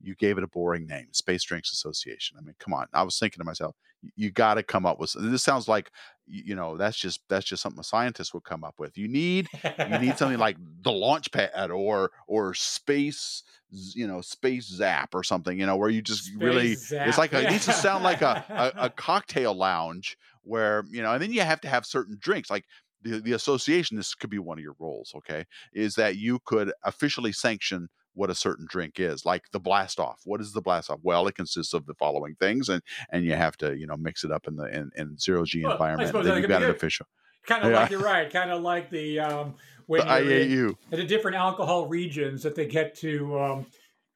[0.00, 2.36] you gave it a boring name, Space Drinks Association.
[2.38, 2.86] I mean, come on.
[2.92, 3.74] I was thinking to myself,
[4.16, 5.42] you got to come up with this.
[5.42, 5.90] Sounds like
[6.26, 8.96] you know that's just that's just something a scientist would come up with.
[8.96, 14.66] You need you need something like the launch pad or or space you know space
[14.66, 17.06] zap or something you know where you just Space really zap.
[17.06, 21.02] it's like a, it needs to sound like a, a a cocktail lounge where you
[21.02, 22.64] know and then you have to have certain drinks like
[23.02, 26.72] the, the association this could be one of your roles okay is that you could
[26.84, 30.90] officially sanction what a certain drink is like the blast off what is the blast
[30.90, 33.96] off well it consists of the following things and and you have to you know
[33.96, 36.70] mix it up in the in, in zero g Well, environment then you've got an
[36.70, 37.06] official
[37.46, 37.80] kind of Yeah.
[37.80, 38.30] like you're right.
[38.30, 39.54] Kind of like the um,
[39.86, 43.66] when the you're in, iau at the different alcohol regions that they get to um,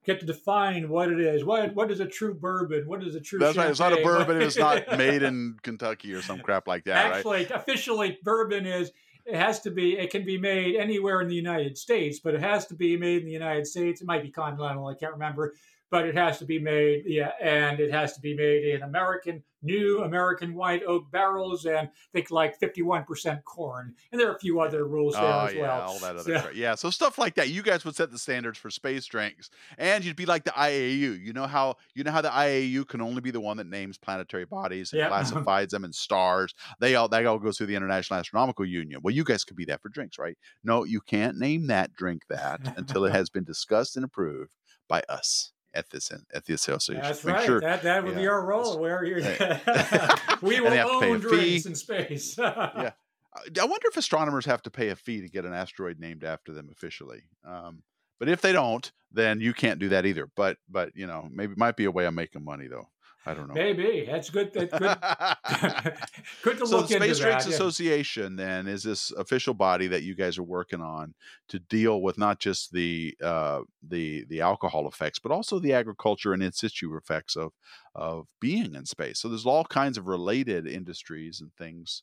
[0.05, 1.45] get to define what it is.
[1.45, 2.87] What what is a true bourbon?
[2.87, 3.39] What is a true?
[3.39, 4.27] that's right it's not a champagne?
[4.27, 8.67] bourbon it's not made in kentucky or some crap like that right Actually, officially, bourbon
[8.67, 8.93] is
[9.25, 9.99] it has to be.
[9.99, 13.21] It can be made anywhere in the United States, but it has to be made
[13.21, 14.01] in the United States.
[14.01, 14.87] It might be continental.
[14.87, 15.55] I can't remember,
[15.93, 17.05] but it has to be made.
[17.07, 21.89] Yeah, and it has to be made in American new American white oak barrels, and
[22.13, 23.95] think like fifty-one percent corn.
[24.11, 25.81] And there are a few other rules there Oh as yeah, well.
[25.83, 26.51] all that other So-.
[26.55, 27.51] Yeah, so stuff like that.
[27.51, 31.23] You guys would set the standards for space drinks, and you'd be like the IAU.
[31.23, 33.99] You know how you know how the IAU can only be the one that names
[33.99, 35.09] planetary bodies and Yeah.
[35.13, 36.55] classifies them in stars.
[36.81, 39.01] They all that all goes through the International Astronomical Union.
[39.03, 40.39] Well, you guys could be that for drinks, right?
[40.65, 44.51] No, you can't name that drink that until it has been discussed and approved
[44.89, 47.03] by us at this at the association.
[47.03, 47.47] That's Make right.
[47.47, 48.79] sure- that that would be our role.
[48.79, 49.21] Where you're,
[50.43, 51.69] we will they have to pay a own drinks fee.
[51.69, 52.37] in space.
[52.39, 52.91] Yeah.
[53.35, 56.53] I wonder if astronomers have to pay a fee to get an asteroid named after
[56.53, 57.23] them officially.
[57.47, 57.83] Um,
[58.19, 60.29] but if they don't, then you can't do that either.
[60.37, 62.89] But but you know maybe it might be a way of making money though.
[63.25, 63.55] I don't know.
[63.55, 64.53] Maybe that's good.
[64.53, 64.99] That's good.
[66.43, 67.51] good to so look the Space into Drinks that.
[67.51, 67.55] yeah.
[67.55, 71.15] Association then is this official body that you guys are working on
[71.49, 76.33] to deal with not just the uh, the the alcohol effects, but also the agriculture
[76.33, 77.53] and in situ effects of
[77.95, 79.21] of being in space.
[79.21, 82.03] So there's all kinds of related industries and things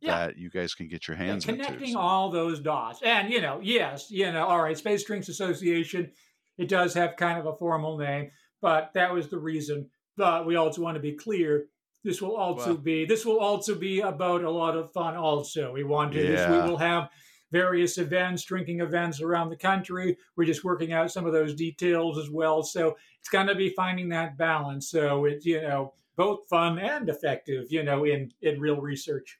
[0.00, 0.26] Yeah.
[0.26, 1.64] that you guys can get your Yeah, hands into.
[1.64, 3.00] connecting so- all those dots.
[3.02, 6.10] And, you know, yes, you know, all right, Space Drinks Association,
[6.58, 9.88] it does have kind of a formal name, but that was the reason.
[10.16, 11.66] But we also want to be clear.
[12.04, 15.16] This will also be this will also be about a lot of fun.
[15.16, 16.22] Also, we want to.
[16.22, 17.08] This, we will have
[17.52, 20.16] various events, drinking events around the country.
[20.36, 22.62] We're just working out some of those details as well.
[22.62, 24.90] So it's going to be finding that balance.
[24.90, 27.66] So it's you know both fun and effective.
[27.70, 29.38] You know, in in real research.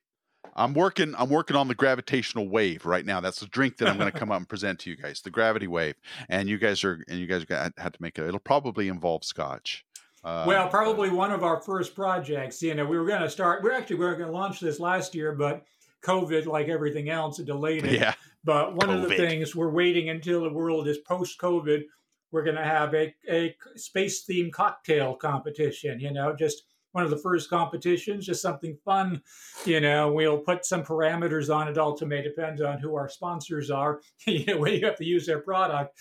[0.55, 1.15] I'm working.
[1.17, 3.21] I'm working on the gravitational wave right now.
[3.21, 5.21] That's the drink that I'm going to come up and present to you guys.
[5.21, 5.95] The gravity wave,
[6.29, 8.27] and you guys are and you guys are gonna have to make it.
[8.27, 9.85] It'll probably involve scotch.
[10.25, 12.63] Uh, Well, probably one of our first projects.
[12.63, 13.63] You know, we were going to start.
[13.63, 15.65] We're actually we were going to launch this last year, but
[16.03, 18.01] COVID, like everything else, it delayed it.
[18.01, 18.15] Yeah.
[18.45, 21.85] But one of the things we're waiting until the world is post-COVID.
[22.33, 26.01] We're going to have a a space-themed cocktail competition.
[26.01, 29.23] You know, just one of the first competitions, just something fun.
[29.65, 31.79] You know, we'll put some parameters on it.
[31.79, 34.01] Ultimately, depends on who our sponsors are.
[34.27, 35.99] you know, you have to use their product,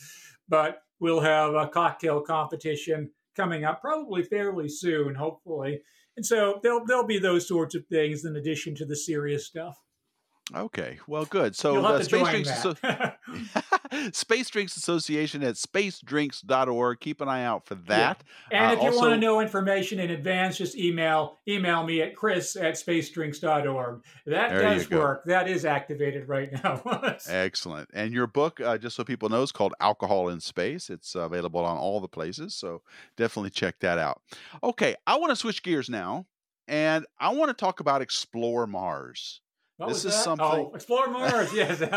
[0.48, 3.10] but we'll have a cocktail competition
[3.42, 5.80] coming up probably fairly soon, hopefully.
[6.16, 9.78] And so there'll there'll be those sorts of things in addition to the serious stuff.
[10.56, 11.56] Okay, well, good.
[11.56, 13.20] So You'll the have to Space Drinks that.
[14.16, 17.00] Space Drinks Association at spacedrinks.org.
[17.00, 18.24] Keep an eye out for that.
[18.52, 22.16] and Uh, if you want to know information in advance, just email email me at
[22.16, 24.04] chris at spacedrinks.org.
[24.26, 25.24] That There does work.
[25.26, 26.82] That is activated right now.
[27.28, 27.90] Excellent.
[27.94, 30.90] And your book, uh, just so people know, is called Alcohol in Space.
[30.90, 32.82] It's available on all the places, so
[33.18, 34.22] definitely check that out.
[34.64, 36.26] Okay, I want to switch gears now,
[36.68, 39.42] and I want to talk about Explore Mars.
[39.86, 40.24] What This is that?
[40.24, 41.54] something- Oh, Explore Mars.
[41.56, 41.82] Yes.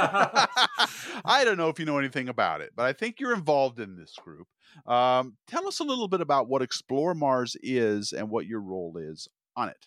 [1.25, 3.97] I don't know if you know anything about it, but I think you're involved in
[3.97, 4.47] this group.
[4.87, 8.97] Um, tell us a little bit about what Explore Mars is and what your role
[8.99, 9.87] is on it.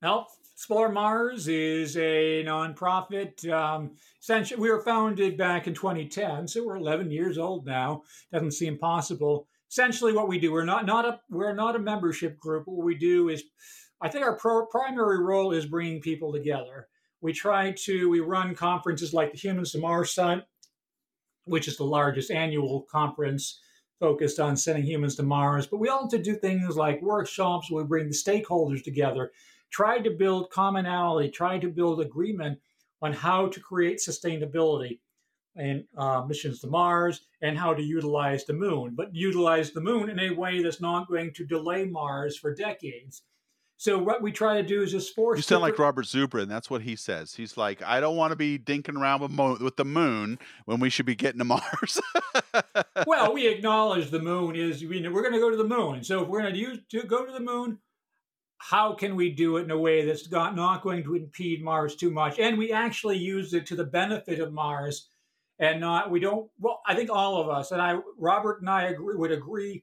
[0.00, 3.48] Well, Explore Mars is a nonprofit.
[3.50, 8.02] Um, essentially, we were founded back in 2010, so we're 11 years old now.
[8.32, 9.46] Doesn't seem possible.
[9.70, 12.64] Essentially, what we do, we're not not a we're not a membership group.
[12.66, 13.42] What we do is,
[14.00, 16.88] I think our pro- primary role is bringing people together.
[17.22, 20.44] We try to we run conferences like the Humans to Mars Summit,
[21.44, 23.60] which is the largest annual conference
[23.98, 25.66] focused on sending humans to Mars.
[25.66, 29.30] But we also do things like workshops where we bring the stakeholders together
[29.72, 32.58] try to build commonality, try to build agreement
[33.00, 35.00] on how to create sustainability
[35.56, 40.08] and uh, missions to Mars and how to utilize the moon, but utilize the moon
[40.08, 43.22] in a way that's not going to delay Mars for decades.
[43.82, 45.38] So what we try to do is just force.
[45.38, 46.46] You sound like Robert Zubrin.
[46.46, 47.34] That's what he says.
[47.34, 50.78] He's like, I don't want to be dinking around with, mo- with the moon when
[50.78, 52.00] we should be getting to Mars.
[53.08, 56.04] well, we acknowledge the moon is we, we're going to go to the moon.
[56.04, 57.78] So if we're going to use to go to the moon,
[58.58, 61.96] how can we do it in a way that's got, not going to impede Mars
[61.96, 62.38] too much?
[62.38, 65.08] And we actually use it to the benefit of Mars,
[65.58, 66.48] and not we don't.
[66.60, 69.82] Well, I think all of us and I, Robert and I agree, would agree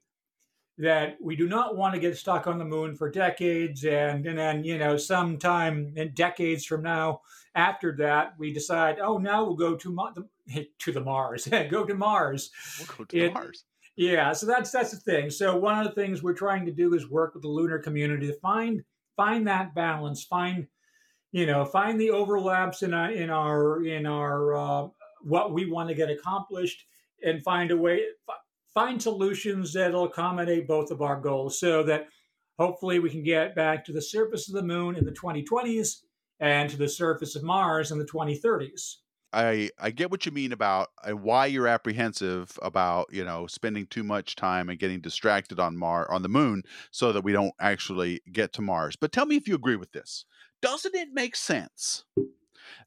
[0.80, 4.38] that we do not want to get stuck on the moon for decades, and and
[4.38, 7.22] then you know sometime in decades from now,
[7.56, 11.86] after that, we decide, oh, now we'll go to Ma- the, to the Mars, go
[11.86, 12.52] to Mars.
[12.80, 13.66] we'll go to It- Mars.
[13.96, 15.30] Yeah, so that's that's the thing.
[15.30, 18.28] So one of the things we're trying to do is work with the lunar community
[18.28, 18.82] to find
[19.18, 20.68] find that balance, find
[21.34, 24.88] you know, find the overlaps in our in our in our uh,
[25.22, 26.86] what we want to get accomplished,
[27.26, 28.04] and find a way
[28.80, 32.08] find solutions that'll accommodate both of our goals, so that
[32.58, 35.98] hopefully we can get back to the surface of the moon in the 2020s
[36.40, 38.96] and to the surface of Mars in the 2030s.
[39.34, 43.86] I I get what you mean about uh, why you're apprehensive about you know spending
[43.86, 47.54] too much time and getting distracted on Mar on the moon so that we don't
[47.60, 48.96] actually get to Mars.
[48.96, 50.24] But tell me if you agree with this.
[50.62, 52.06] Doesn't it make sense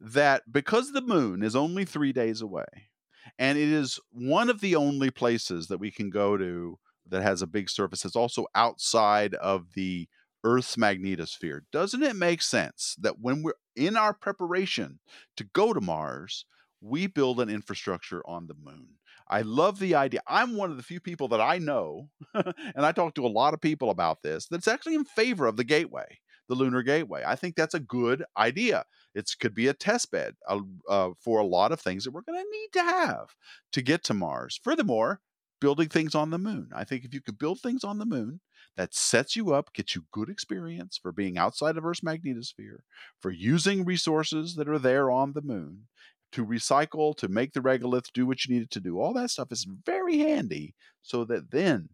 [0.00, 2.88] that because the moon is only three days away,
[3.38, 7.42] and it is one of the only places that we can go to that has
[7.42, 10.08] a big surface that's also outside of the
[10.44, 11.60] Earth's magnetosphere.
[11.70, 14.98] Doesn't it make sense that when we're in our preparation
[15.36, 16.46] to go to Mars,
[16.80, 18.98] we build an infrastructure on the moon?
[19.28, 20.20] I love the idea.
[20.26, 23.54] I'm one of the few people that I know, and I talk to a lot
[23.54, 26.18] of people about this, that's actually in favor of the gateway,
[26.48, 27.22] the lunar gateway.
[27.26, 28.84] I think that's a good idea.
[29.14, 32.42] It could be a test bed uh, for a lot of things that we're going
[32.42, 33.34] to need to have
[33.72, 34.60] to get to Mars.
[34.62, 35.20] Furthermore,
[35.60, 36.70] building things on the moon.
[36.74, 38.40] I think if you could build things on the moon,
[38.76, 42.78] that sets you up, gets you good experience for being outside of Earth's magnetosphere,
[43.20, 45.88] for using resources that are there on the moon,
[46.32, 48.98] to recycle, to make the regolith do what you need it to do.
[48.98, 51.90] All that stuff is very handy so that then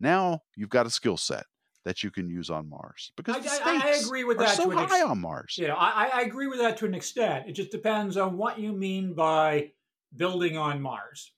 [0.00, 1.44] now you've got a skill set
[1.84, 3.12] that you can use on Mars.
[3.16, 5.56] Because I, the I- I agree with that so high ex- on Mars.
[5.58, 7.48] You know, I, I agree with that to an extent.
[7.48, 9.72] It just depends on what you mean by
[10.16, 11.32] building on Mars.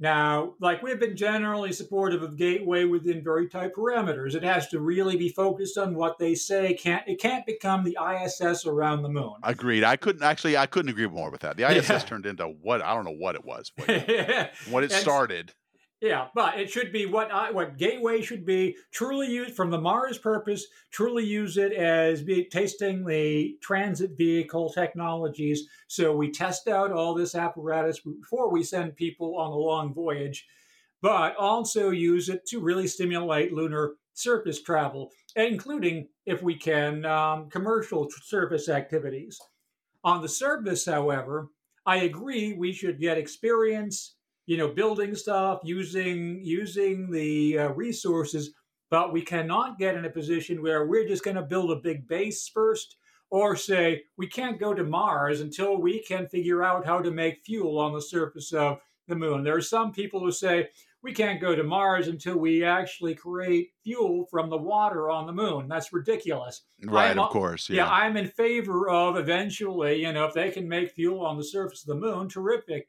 [0.00, 4.34] Now, like we've been generally supportive of Gateway within very tight parameters.
[4.34, 6.74] It has to really be focused on what they say.
[6.74, 9.34] Can't it can't become the ISS around the moon.
[9.44, 9.84] Agreed.
[9.84, 10.56] I couldn't actually.
[10.56, 11.56] I couldn't agree more with that.
[11.56, 11.98] The ISS Yeah.
[12.00, 14.00] turned into what I don't know what it was when,
[14.70, 15.52] when it started.
[16.04, 18.76] Yeah, but it should be what I, what Gateway should be.
[18.92, 20.66] Truly use from the Mars purpose.
[20.90, 25.66] Truly use it as be tasting the transit vehicle technologies.
[25.86, 30.46] So we test out all this apparatus before we send people on a long voyage,
[31.00, 37.48] but also use it to really stimulate lunar surface travel, including if we can um,
[37.48, 39.40] commercial surface activities.
[40.04, 41.48] On the surface, however,
[41.86, 48.52] I agree we should get experience you know building stuff using using the uh, resources
[48.90, 52.06] but we cannot get in a position where we're just going to build a big
[52.06, 52.96] base first
[53.30, 57.44] or say we can't go to mars until we can figure out how to make
[57.44, 60.68] fuel on the surface of the moon there are some people who say
[61.04, 65.32] we can't go to Mars until we actually create fuel from the water on the
[65.34, 65.68] moon.
[65.68, 66.62] That's ridiculous.
[66.82, 67.68] Right, I'm, of course.
[67.68, 67.84] Yeah.
[67.84, 71.44] yeah, I'm in favor of eventually, you know, if they can make fuel on the
[71.44, 72.88] surface of the moon, terrific.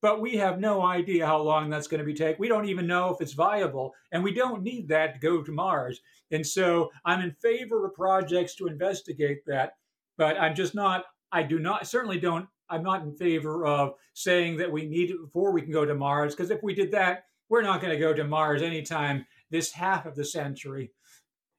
[0.00, 2.38] But we have no idea how long that's going to be take.
[2.38, 5.50] We don't even know if it's viable, and we don't need that to go to
[5.52, 6.00] Mars.
[6.30, 9.76] And so I'm in favor of projects to investigate that,
[10.16, 11.04] but I'm just not.
[11.32, 12.48] I do not certainly don't.
[12.70, 15.94] I'm not in favor of saying that we need it before we can go to
[15.94, 19.72] Mars, because if we did that, we're not going to go to Mars anytime this
[19.72, 20.92] half of the century.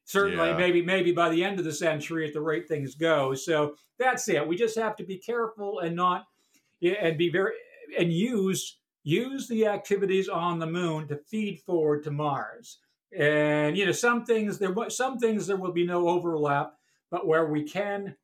[0.06, 0.58] Certainly, Yeah.
[0.58, 3.34] maybe maybe by the end of the century, at the rate things go.
[3.34, 4.48] So that's it.
[4.48, 6.26] We just have to be careful and not
[6.82, 7.54] and be very
[7.98, 12.80] and use use the activities on the moon to feed forward to Mars.
[13.18, 16.74] And you know, some things there some things there will be no overlap,
[17.10, 18.16] but where we can,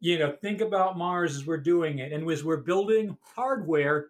[0.00, 4.08] you know, think about Mars as we're doing it, and as we're building hardware,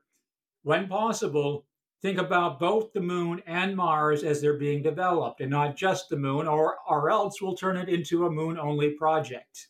[0.63, 1.67] when possible,
[2.01, 6.17] think about both the moon and Mars as they're being developed, and not just the
[6.17, 9.69] moon, or or else we'll turn it into a moon only project.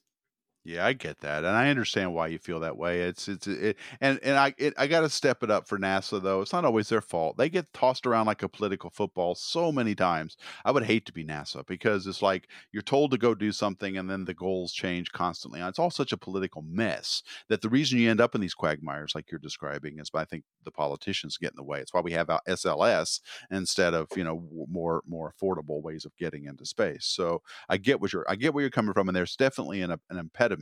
[0.66, 3.02] Yeah, I get that, and I understand why you feel that way.
[3.02, 6.22] It's it's it, and and I it, I got to step it up for NASA
[6.22, 6.40] though.
[6.40, 7.36] It's not always their fault.
[7.36, 10.38] They get tossed around like a political football so many times.
[10.64, 13.98] I would hate to be NASA because it's like you're told to go do something,
[13.98, 15.60] and then the goals change constantly.
[15.60, 18.54] And it's all such a political mess that the reason you end up in these
[18.54, 21.80] quagmires like you're describing is I think the politicians get in the way.
[21.80, 26.16] It's why we have uh, SLS instead of you know more more affordable ways of
[26.16, 27.04] getting into space.
[27.04, 29.90] So I get what you're I get where you're coming from, and there's definitely an,
[29.90, 30.53] an impediment.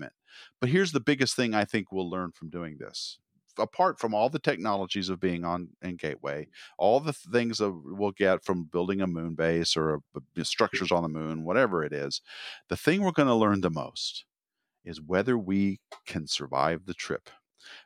[0.60, 3.18] But here's the biggest thing I think we'll learn from doing this.
[3.58, 8.12] Apart from all the technologies of being on in Gateway, all the things that we'll
[8.12, 12.22] get from building a moon base or a- structures on the moon, whatever it is,
[12.68, 14.24] the thing we're going to learn the most
[14.84, 17.28] is whether we can survive the trip.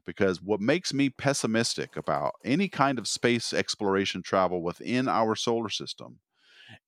[0.06, 5.68] Because what makes me pessimistic about any kind of space exploration travel within our solar
[5.68, 6.20] system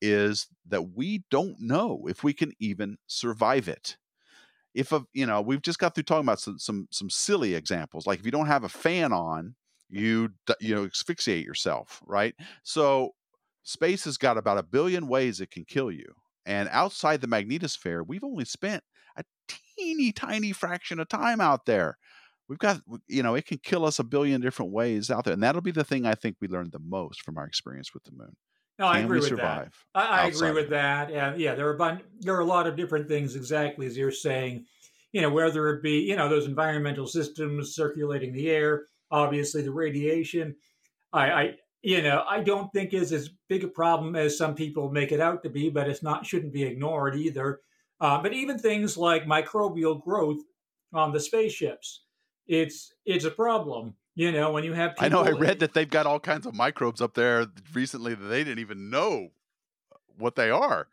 [0.01, 3.97] is that we don't know if we can even survive it
[4.75, 8.07] if a you know we've just got through talking about some some some silly examples
[8.07, 9.55] like if you don't have a fan on
[9.89, 12.35] you you know asphyxiate yourself right?
[12.63, 13.13] So
[13.63, 16.07] space has got about a billion ways it can kill you
[16.47, 18.83] and outside the magnetosphere we've only spent
[19.17, 21.99] a teeny tiny fraction of time out there.
[22.49, 25.43] We've got you know it can kill us a billion different ways out there and
[25.43, 28.13] that'll be the thing i think we learned the most from our experience with the
[28.13, 28.37] moon
[28.79, 29.69] No, I agree with that.
[29.95, 31.11] I, I agree with that.
[31.11, 33.97] And yeah, there are a bun- there are a lot of different things exactly as
[33.97, 34.67] you're saying.
[35.13, 39.73] You know, whether it be you know those environmental systems circulating the air, obviously the
[39.73, 40.55] radiation.
[41.13, 44.91] I, I you know I don't think is as big a problem as some people
[44.91, 47.61] make it out to be, but it's not shouldn't be ignored either.
[48.01, 50.39] Uh, but even things like microbial growth
[50.95, 52.05] on the spaceships,
[52.47, 53.97] it's it's a problem.
[54.19, 55.23] You know, when you have I know.
[55.23, 58.59] I read that they've got all kinds of microbes up there recently that they didn't
[58.59, 59.29] even know
[60.19, 60.89] what they are,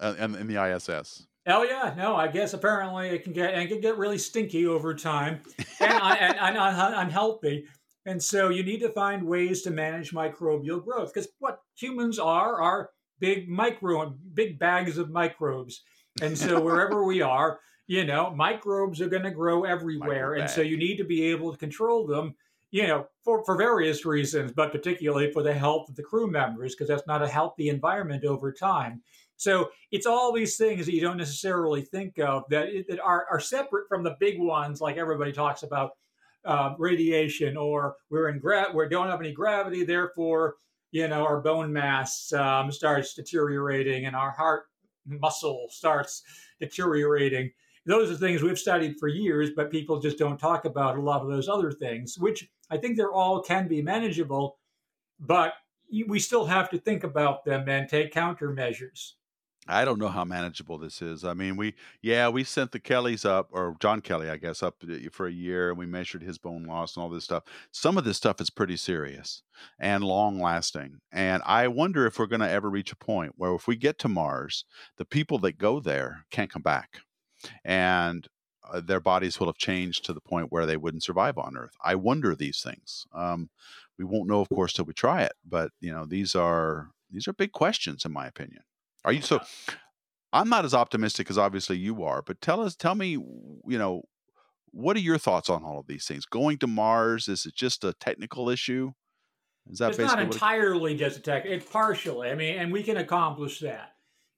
[0.00, 1.28] uh, in, in the ISS.
[1.46, 4.66] Oh yeah, no, I guess apparently it can get and it can get really stinky
[4.66, 5.42] over time
[5.80, 7.66] and, un- and, and un- unhealthy.
[8.04, 12.60] And so you need to find ways to manage microbial growth because what humans are
[12.60, 12.90] are
[13.20, 15.84] big micro big bags of microbes.
[16.20, 20.60] And so wherever we are, you know, microbes are going to grow everywhere, and so
[20.60, 22.36] you need to be able to control them.
[22.70, 26.74] You know, for, for various reasons, but particularly for the health of the crew members,
[26.74, 29.00] because that's not a healthy environment over time.
[29.36, 33.40] So it's all these things that you don't necessarily think of that, that are, are
[33.40, 35.92] separate from the big ones, like everybody talks about
[36.44, 40.56] uh, radiation, or we're in gra- we don't have any gravity, therefore,
[40.90, 44.64] you know, our bone mass um, starts deteriorating and our heart
[45.06, 46.22] muscle starts
[46.60, 47.50] deteriorating.
[47.88, 51.22] Those are things we've studied for years, but people just don't talk about a lot
[51.22, 54.58] of those other things, which I think they're all can be manageable,
[55.18, 55.54] but
[56.06, 59.12] we still have to think about them and take countermeasures.
[59.66, 61.24] I don't know how manageable this is.
[61.24, 64.76] I mean, we yeah, we sent the Kellys up, or John Kelly, I guess, up
[64.84, 67.44] uh, for a year, and we measured his bone loss and all this stuff.
[67.70, 69.42] Some of this stuff is pretty serious
[69.78, 73.54] and long lasting, and I wonder if we're going to ever reach a point where,
[73.54, 74.66] if we get to Mars,
[74.98, 77.00] the people that go there can't come back,
[77.64, 78.26] and
[78.70, 81.74] uh, their bodies will have changed to the point where they wouldn't survive on Earth.
[81.82, 83.06] I wonder these things.
[83.12, 83.50] Um,
[83.98, 85.32] we won't know, of course, till we try it.
[85.46, 88.62] But you know, these are these are big questions, in my opinion.
[89.04, 89.40] Are you so?
[90.32, 94.02] I'm not as optimistic as obviously you are, but tell us, tell me, you know,
[94.72, 96.26] what are your thoughts on all of these things?
[96.26, 98.92] Going to Mars is it just a technical issue?
[99.70, 101.46] Is that it's not what it- entirely just a tech.
[101.46, 102.28] It's partially.
[102.28, 103.94] I mean, and we can accomplish that.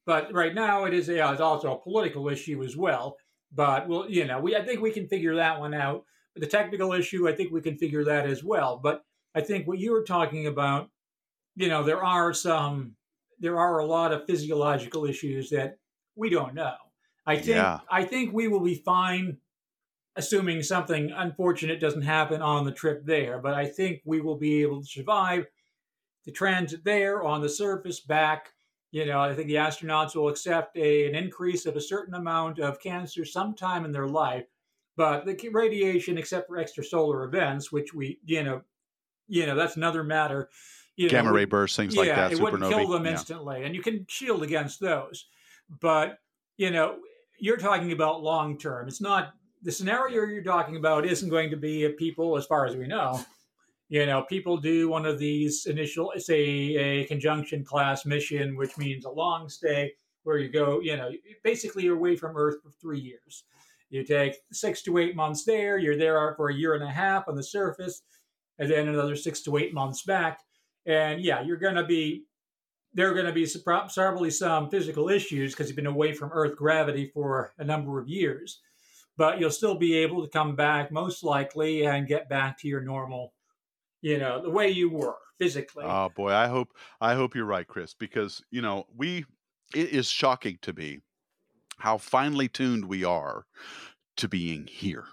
[0.06, 1.08] But right now, it is.
[1.08, 3.16] Yeah, it's also a political issue as well.
[3.52, 6.04] But well, you know, we I think we can figure that one out.
[6.34, 8.80] But the technical issue, I think we can figure that as well.
[8.82, 9.02] But
[9.34, 10.90] I think what you were talking about,
[11.56, 12.94] you know, there are some,
[13.40, 15.78] there are a lot of physiological issues that
[16.14, 16.74] we don't know.
[17.26, 17.80] I think, Yeah.
[17.90, 19.38] I think we will be fine,
[20.16, 23.40] assuming something unfortunate doesn't happen on the trip there.
[23.40, 25.46] But I think we will be able to survive
[26.24, 28.50] the transit there on the surface back.
[28.92, 32.58] You know, I think the astronauts will accept a, an increase of a certain amount
[32.58, 34.46] of cancer sometime in their life.
[34.96, 38.62] But the radiation, except for extrasolar events, which we, you know,
[39.28, 40.50] you know, that's another matter.
[40.96, 43.12] You know, Gamma would- ray bursts, things yeah, like that, it wouldn't kill them yeah.
[43.12, 45.26] instantly, and you can shield against those.
[45.80, 46.18] But
[46.56, 46.96] you know,
[47.38, 48.88] you're talking about long term.
[48.88, 49.32] It's not
[49.62, 52.86] the scenario you're talking about isn't going to be if people, as far as we
[52.86, 53.20] know.
[53.90, 56.38] You know, people do one of these initial, say,
[56.76, 61.10] a conjunction class mission, which means a long stay where you go, you know,
[61.42, 63.44] basically you're away from Earth for three years.
[63.88, 67.26] You take six to eight months there, you're there for a year and a half
[67.26, 68.02] on the surface,
[68.60, 70.38] and then another six to eight months back.
[70.86, 72.26] And yeah, you're going to be,
[72.94, 76.54] there are going to be probably some physical issues because you've been away from Earth
[76.56, 78.60] gravity for a number of years.
[79.16, 82.82] But you'll still be able to come back, most likely, and get back to your
[82.82, 83.32] normal,
[84.02, 85.84] you know, the way you were physically.
[85.86, 89.24] Oh boy, I hope I hope you're right, Chris, because you know we
[89.74, 91.00] it is shocking to me
[91.78, 93.46] how finely tuned we are
[94.16, 95.04] to being here.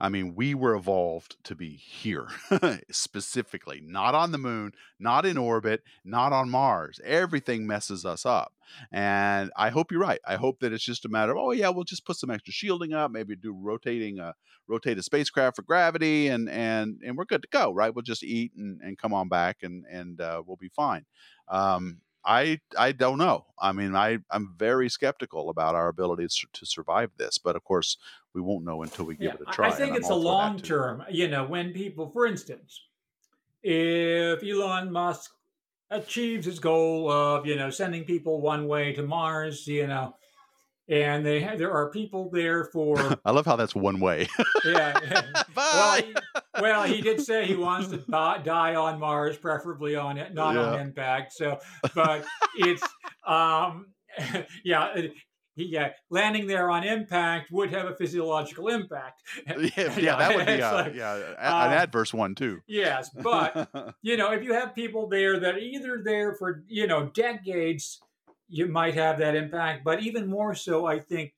[0.00, 2.28] I mean, we were evolved to be here
[2.90, 7.00] specifically, not on the moon, not in orbit, not on Mars.
[7.04, 8.52] Everything messes us up.
[8.92, 10.20] And I hope you're right.
[10.26, 12.52] I hope that it's just a matter of, oh yeah, we'll just put some extra
[12.52, 14.34] shielding up, maybe do rotating a
[14.68, 17.94] rotate a spacecraft for gravity and and and we're good to go, right?
[17.94, 21.04] We'll just eat and, and come on back and and uh, we'll be fine.
[21.48, 23.46] Um, I I don't know.
[23.58, 27.64] I mean, I I'm very skeptical about our ability to, to survive this, but of
[27.64, 27.96] course,
[28.34, 29.68] we won't know until we give Yeah, it a try.
[29.68, 31.04] I think it's a all for that, long term.
[31.10, 32.80] You know, when people, for instance,
[33.62, 35.32] if Elon Musk
[35.90, 40.16] achieves his goal of you know sending people one way to Mars, you know,
[40.90, 44.28] and they have, there are people there for I love how that's one way.
[44.64, 45.22] yeah.
[45.56, 46.14] well, he,
[46.60, 50.80] well, he did say he wants to die, on Mars, preferably on it, not on
[50.80, 51.32] impact.
[51.32, 51.58] So,
[51.94, 52.24] but
[52.56, 52.82] it's
[53.26, 53.86] um,
[54.64, 54.92] yeah.
[54.94, 55.14] it-
[55.56, 59.20] he, yeah, landing there on impact would have a physiological impact.
[59.48, 62.60] yeah, yeah, that would be a, like, yeah, um, an adverse one too.
[62.68, 63.68] Yes, but
[64.00, 68.00] you know, if you have people there that are either there for you know decades,
[68.50, 69.84] you might have that impact.
[69.84, 71.32] But even more so, I think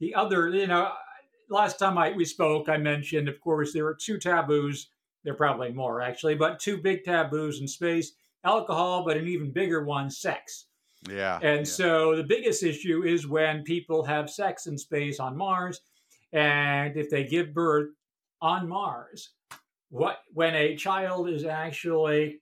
[0.00, 0.92] the other, you know,
[1.50, 4.88] last time I we spoke, I mentioned, of course, there are two taboos.
[5.22, 8.12] There are probably more actually, but two big taboos in space:
[8.44, 10.66] alcohol, but an even bigger one, sex.
[11.08, 11.64] yeah, And yeah.
[11.64, 15.80] so the biggest issue is when people have sex in space on Mars,
[16.32, 17.90] and if they give birth
[18.40, 19.30] on Mars,
[19.90, 22.40] what when a child is actually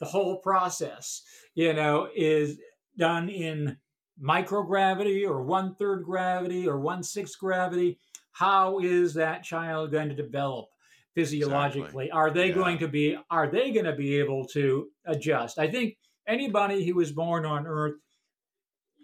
[0.00, 1.22] the whole process,
[1.54, 2.58] you know, is
[2.96, 3.76] done in
[4.22, 7.98] microgravity or one third gravity or one sixth gravity.
[8.32, 10.66] How is that child going to develop
[11.14, 12.10] physiologically?
[12.10, 12.54] Are they Yeah.
[12.54, 13.16] going to be?
[13.30, 15.58] Are they going to be able to adjust?
[15.58, 17.94] I think anybody who was born on Earth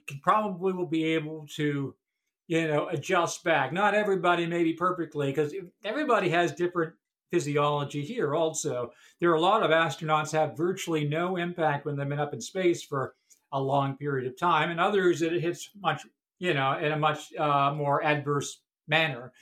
[0.06, 1.94] can probably will be able to,
[2.48, 3.72] you know, adjust back.
[3.72, 6.94] Not everybody maybe perfectly because everybody has different
[7.30, 8.34] physiology here.
[8.34, 12.34] Also, there are a lot of astronauts have virtually no impact when they've been up
[12.34, 13.14] in space for
[13.52, 16.02] a long period of time, and others it hits much,
[16.38, 19.32] you know, in a much uh, more adverse manner.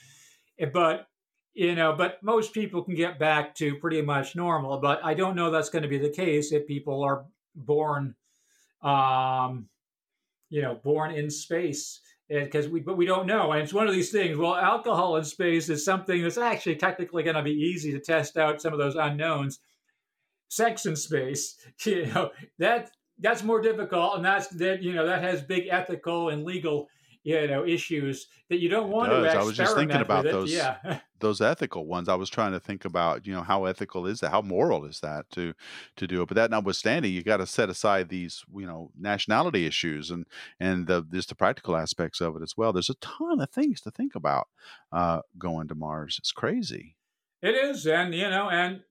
[0.59, 1.07] Eh, But
[1.53, 4.77] you know, but most people can get back to pretty much normal.
[4.79, 8.15] But I don't know that's going to be the case if people are born,
[8.81, 9.67] um,
[10.49, 11.99] you know, born in space.
[12.29, 14.37] Because we, but we don't know, and it's one of these things.
[14.37, 18.37] Well, alcohol in space is something that's actually technically going to be easy to test
[18.37, 19.59] out some of those unknowns.
[20.47, 22.29] Sex in space, you know,
[22.59, 26.87] that that's more difficult, and that's that you know that has big ethical and legal
[27.23, 29.25] you know issues that you don't want to does.
[29.25, 32.07] I experiment was just thinking about those- Yeah, those ethical ones.
[32.07, 34.31] I was trying to think about, you know, how ethical is that?
[34.31, 35.53] How moral is that to
[35.97, 36.27] to do it?
[36.29, 40.25] But that notwithstanding, you got to set aside these, you know, nationality issues and
[40.59, 42.71] and the just the practical aspects of it as well.
[42.71, 44.47] There's a ton of things to think about
[44.93, 46.15] uh, going to Mars.
[46.19, 46.95] It's crazy.
[47.41, 48.81] It is, and you know, and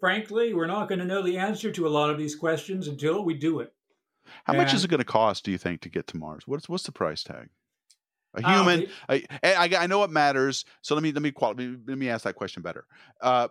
[0.00, 3.24] frankly, we're not going to know the answer to a lot of these questions until
[3.24, 3.72] we do it.
[4.44, 5.44] How much is it going to cost?
[5.44, 6.44] Do you think to get to Mars?
[6.46, 7.48] What's what's the price tag?
[8.34, 8.82] A Uh, human.
[9.08, 10.64] it- I, I I know it matters.
[10.82, 12.86] So let me let me qual- let me, ask that question better.
[13.20, 13.48] Uh,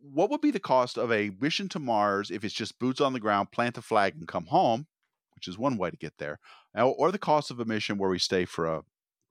[0.00, 3.12] what would be the cost of a mission to Mars if it's just boots on
[3.12, 4.86] the ground, plant a flag, and come home,
[5.34, 6.38] which is one way to get there,
[6.74, 8.82] or, or the cost of a mission where we stay for a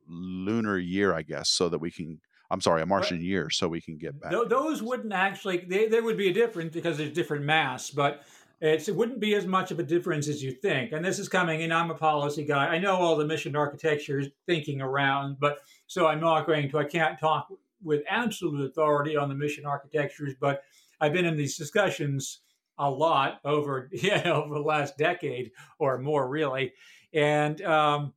[0.07, 2.19] lunar year, I guess, so that we can.
[2.51, 4.31] I'm sorry, a Martian year, so we can get back.
[4.31, 5.65] Th- those wouldn't actually.
[5.67, 8.23] They, they would be a different because there's different mass, but
[8.63, 10.93] it's, it wouldn't be as much of a difference as you think.
[10.93, 12.67] And this is coming, and I'm a policy guy.
[12.67, 16.85] I know all the mission architecture thinking around, but so I'm not going to, I
[16.85, 17.49] can't talk
[17.83, 20.63] with absolute authority on the mission architectures, but
[21.01, 22.39] I've been in these discussions
[22.77, 26.71] a lot over, know, over the last decade or more, really.
[27.13, 28.13] And, um,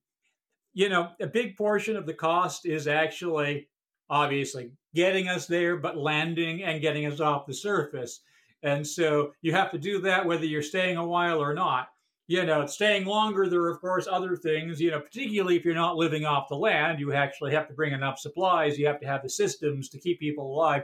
[0.75, 3.69] you know, a big portion of the cost is actually
[4.09, 8.21] obviously getting us there, but landing and getting us off the surface.
[8.67, 11.89] And so you have to do that whether you're staying a while or not.
[12.27, 15.75] You know, staying longer, there are, of course, other things, you know, particularly if you're
[15.75, 18.77] not living off the land, you actually have to bring enough supplies.
[18.77, 20.83] You have to have the systems to keep people alive.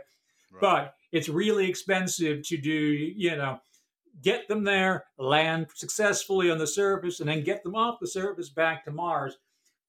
[0.53, 0.61] Right.
[0.61, 3.59] But it's really expensive to do, you know,
[4.23, 8.51] get them there, land successfully on the surface, and then get them off the surface
[8.51, 9.37] back to Mars.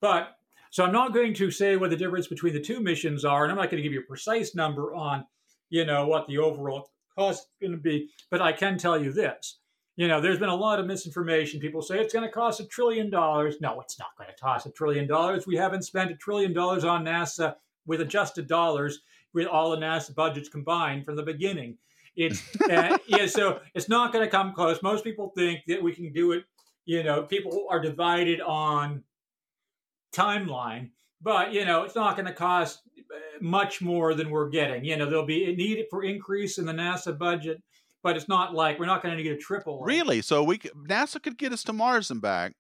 [0.02, 0.36] But
[0.72, 3.52] so I'm not going to say what the difference between the two missions are, and
[3.52, 5.24] I'm not going to give you a precise number on,
[5.70, 8.10] you know, what the overall cost is going to be.
[8.30, 9.60] But I can tell you this.
[9.96, 11.60] You know, there's been a lot of misinformation.
[11.60, 13.58] People say it's going to cost a trillion dollars.
[13.62, 15.46] No, it's not going to cost a trillion dollars.
[15.46, 17.56] We haven't spent a trillion dollars on NASA
[17.86, 19.02] with adjusted dollars
[19.34, 21.78] with all the NASA budgets combined from the beginning.
[22.16, 24.82] It's uh, yeah, so it's not going to come close.
[24.82, 26.46] Most people think that we can do it.
[26.86, 29.04] You know, people are divided on
[30.12, 30.90] timeline,
[31.22, 32.82] but you know, it's not going to cost
[33.42, 34.84] much more than we're getting.
[34.86, 37.62] You know, there'll be a need for increase in the NASA budget,
[38.02, 39.82] but it's not like we're not going to get a triple.
[39.84, 40.22] Really?
[40.22, 42.54] So we NASA could get us to Mars and back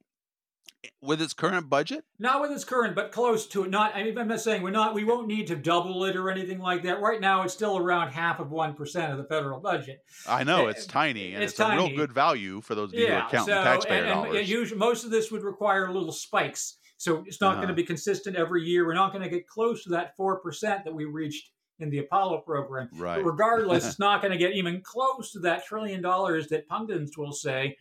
[1.01, 2.03] with its current budget?
[2.19, 3.69] Not with its current, but close to it.
[3.69, 3.95] Not.
[3.95, 4.93] I mean, I'm not saying we're not.
[4.93, 7.01] We won't need to double it or anything like that.
[7.01, 9.99] Right now, it's still around half of one percent of the federal budget.
[10.27, 11.81] I know it's tiny, and it's, it's tiny.
[11.81, 14.23] a real good value for those of you yeah, who count so, taxpayer and, and
[14.23, 14.49] dollars.
[14.49, 17.57] Usually, most of this would require little spikes, so it's not uh-huh.
[17.57, 18.85] going to be consistent every year.
[18.85, 21.99] We're not going to get close to that four percent that we reached in the
[21.99, 22.89] Apollo program.
[22.93, 23.17] Right.
[23.17, 27.17] But regardless, it's not going to get even close to that trillion dollars that pundits
[27.17, 27.77] will say,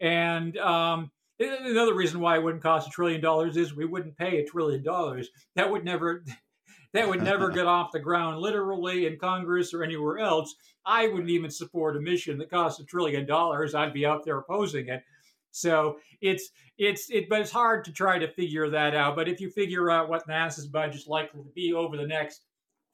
[0.00, 0.56] and.
[0.58, 1.10] Um,
[1.42, 4.82] Another reason why it wouldn't cost a trillion dollars is we wouldn't pay a trillion
[4.82, 5.30] dollars.
[5.56, 6.22] That would never
[6.92, 10.54] that would never get off the ground literally in Congress or anywhere else.
[10.84, 13.74] I wouldn't even support a mission that costs a trillion dollars.
[13.74, 15.02] I'd be out there opposing it.
[15.50, 19.16] So it's it's it but it's hard to try to figure that out.
[19.16, 22.42] But if you figure out what NASA's budget is likely to be over the next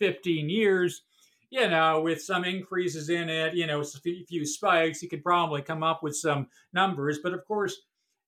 [0.01, 1.03] 15 years,
[1.51, 5.63] you know, with some increases in it, you know, a few spikes, you could probably
[5.63, 7.21] come up with some numbers.
[7.23, 7.77] But of course,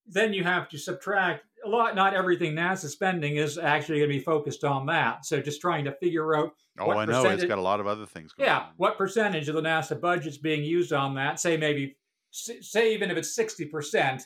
[0.07, 1.95] then you have to subtract a lot.
[1.95, 5.26] Not everything NASA spending is actually going to be focused on that.
[5.26, 6.53] So just trying to figure out.
[6.79, 8.33] Oh, I know it's got a lot of other things.
[8.39, 8.66] yeah, on.
[8.76, 11.41] what percentage of the NASA budget is being used on that?
[11.41, 11.97] Say maybe,
[12.31, 14.22] say even if it's sixty percent,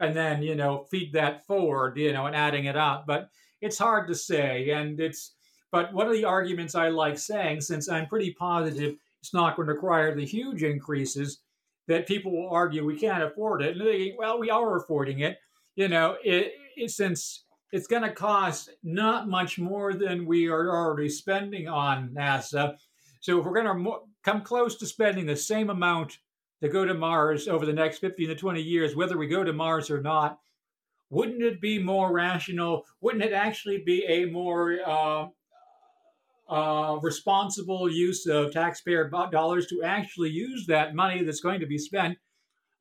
[0.00, 3.06] and then you know feed that forward, you know, and adding it up.
[3.06, 3.28] But
[3.60, 5.32] it's hard to say, and it's.
[5.72, 8.94] But one of the arguments I like saying, since I'm pretty positive
[9.24, 11.38] it's not going to require the huge increases,
[11.88, 13.74] that people will argue we can't afford it.
[13.74, 15.38] And they, well, we are affording it.
[15.76, 20.68] You know, it, it since it's going to cost not much more than we are
[20.68, 22.76] already spending on NASA.
[23.20, 26.18] So if we're going to mo- come close to spending the same amount
[26.64, 29.52] to go to Mars over the next 15 to 20 years, whether we go to
[29.52, 30.38] Mars or not,
[31.10, 32.84] wouldn't it be more rational?
[33.00, 35.26] Wouldn't it actually be a more uh,
[36.48, 41.78] uh, responsible use of taxpayer dollars to actually use that money that's going to be
[41.78, 42.18] spent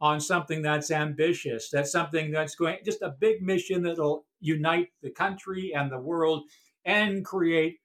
[0.01, 1.69] on something that's ambitious.
[1.69, 6.43] That's something that's going just a big mission that'll unite the country and the world
[6.83, 7.77] and create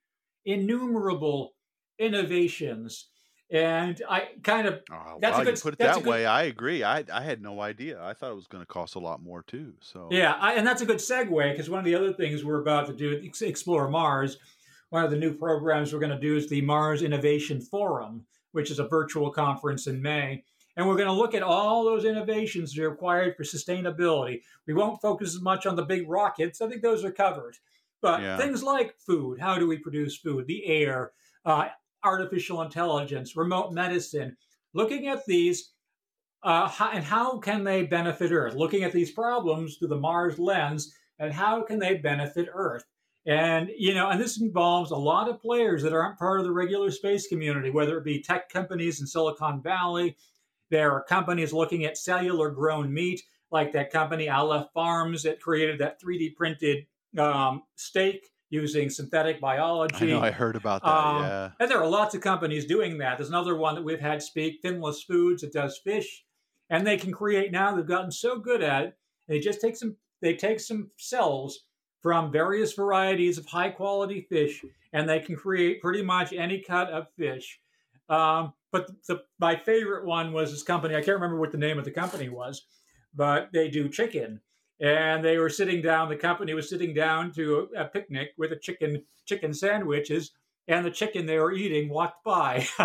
[0.45, 1.53] innumerable
[1.99, 3.09] innovations.
[3.51, 6.27] And I kind of oh, that's wow, a good, you put it that good, way.
[6.27, 6.85] I agree.
[6.85, 8.03] I I had no idea.
[8.03, 9.73] I thought it was going to cost a lot more too.
[9.81, 12.61] So yeah, I, and that's a good segue because one of the other things we're
[12.61, 14.37] about to do explore Mars
[14.91, 18.71] one of the new programs we're going to do is the Mars Innovation Forum, which
[18.71, 20.45] is a virtual conference in May.
[20.77, 24.43] And we're going to look at all those innovations that are required for sustainability.
[24.67, 26.61] We won't focus as much on the big rockets.
[26.61, 27.57] I think those are covered.
[28.01, 28.37] But yeah.
[28.37, 31.11] things like food, how do we produce food, the air,
[31.45, 31.69] uh,
[32.05, 34.37] artificial intelligence, remote medicine,
[34.75, 35.73] looking at these
[36.43, 38.55] uh, how, and how can they benefit Earth?
[38.55, 42.85] Looking at these problems through the Mars lens and how can they benefit Earth?
[43.27, 46.53] And, you know, and this involves a lot of players that aren't part of the
[46.53, 50.17] regular space community, whether it be tech companies in Silicon Valley.
[50.71, 55.81] There are companies looking at cellular grown meat, like that company Aleph Farms that created
[55.81, 56.87] that 3D printed
[57.19, 60.15] um, steak using synthetic biology.
[60.15, 60.89] I know, I heard about that.
[60.89, 61.51] Um, yeah.
[61.61, 63.19] And there are lots of companies doing that.
[63.19, 66.25] There's another one that we've had speak, Finless Foods, that does fish.
[66.71, 69.97] And they can create now, they've gotten so good at it, they just take some
[70.21, 71.61] they take some cells
[72.03, 76.91] from various varieties of high quality fish, and they can create pretty much any cut
[76.91, 77.61] of fish.
[78.09, 80.95] Um, but the, my favorite one was this company.
[80.95, 82.67] I can't remember what the name of the company was,
[83.15, 84.41] but they do chicken.
[84.81, 86.09] And they were sitting down.
[86.09, 90.33] The company was sitting down to a, a picnic with a chicken chicken sandwiches,
[90.69, 92.67] and the chicken they were eating walked by.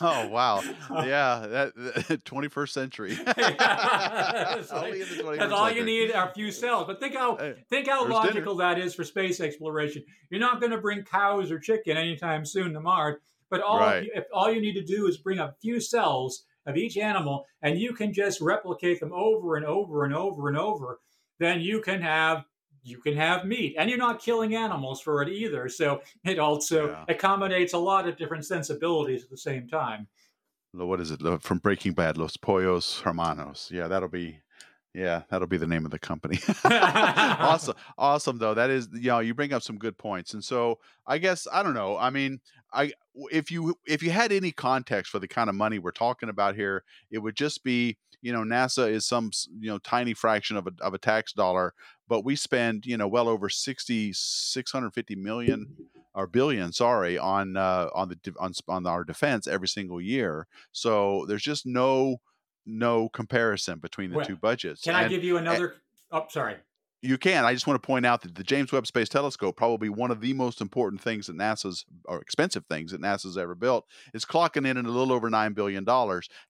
[0.00, 0.62] oh wow!
[0.90, 3.14] Yeah, that twenty first century.
[3.24, 4.98] that's, like,
[5.38, 6.86] that's all you need are a few cells.
[6.86, 8.74] But think how hey, think how logical dinner.
[8.74, 10.02] that is for space exploration.
[10.30, 13.16] You're not going to bring cows or chicken anytime soon to Mars.
[13.50, 14.08] But all right.
[14.14, 17.78] if all you need to do is bring a few cells of each animal, and
[17.78, 21.00] you can just replicate them over and over and over and over,
[21.38, 22.44] then you can have
[22.84, 23.74] you can have meat.
[23.78, 25.68] And you're not killing animals for it either.
[25.68, 27.04] So it also yeah.
[27.08, 30.06] accommodates a lot of different sensibilities at the same time.
[30.72, 31.20] What is it?
[31.40, 33.70] From breaking bad los pollos hermanos.
[33.72, 34.40] Yeah that'll be
[34.92, 36.38] yeah that'll be the name of the company.
[36.64, 37.74] Awesome.
[37.98, 38.54] Awesome though.
[38.54, 40.34] That is you know you bring up some good points.
[40.34, 41.96] And so i guess i don't know.
[41.96, 42.40] I mean
[42.72, 42.92] i
[43.30, 46.54] if you if you had any context for the kind of money we're talking about
[46.54, 50.66] here it would just be you know nasa is some you know tiny fraction of
[50.66, 51.74] a, of a tax dollar
[52.08, 55.76] but we spend you know well over 60 650 million
[56.14, 60.46] or billion sorry on uh, on the on, on our defense every single year.
[60.72, 62.20] So there's just no
[62.66, 65.74] no comparison between the well, two budgets can and, i give you another and,
[66.12, 66.56] oh sorry
[67.04, 67.44] you can.
[67.44, 70.20] I just want to point out that the James Webb Space Telescope, probably one of
[70.20, 73.84] the most important things that NASA's, or expensive things that NASA's ever built,
[74.14, 75.84] is clocking in at a little over $9 billion.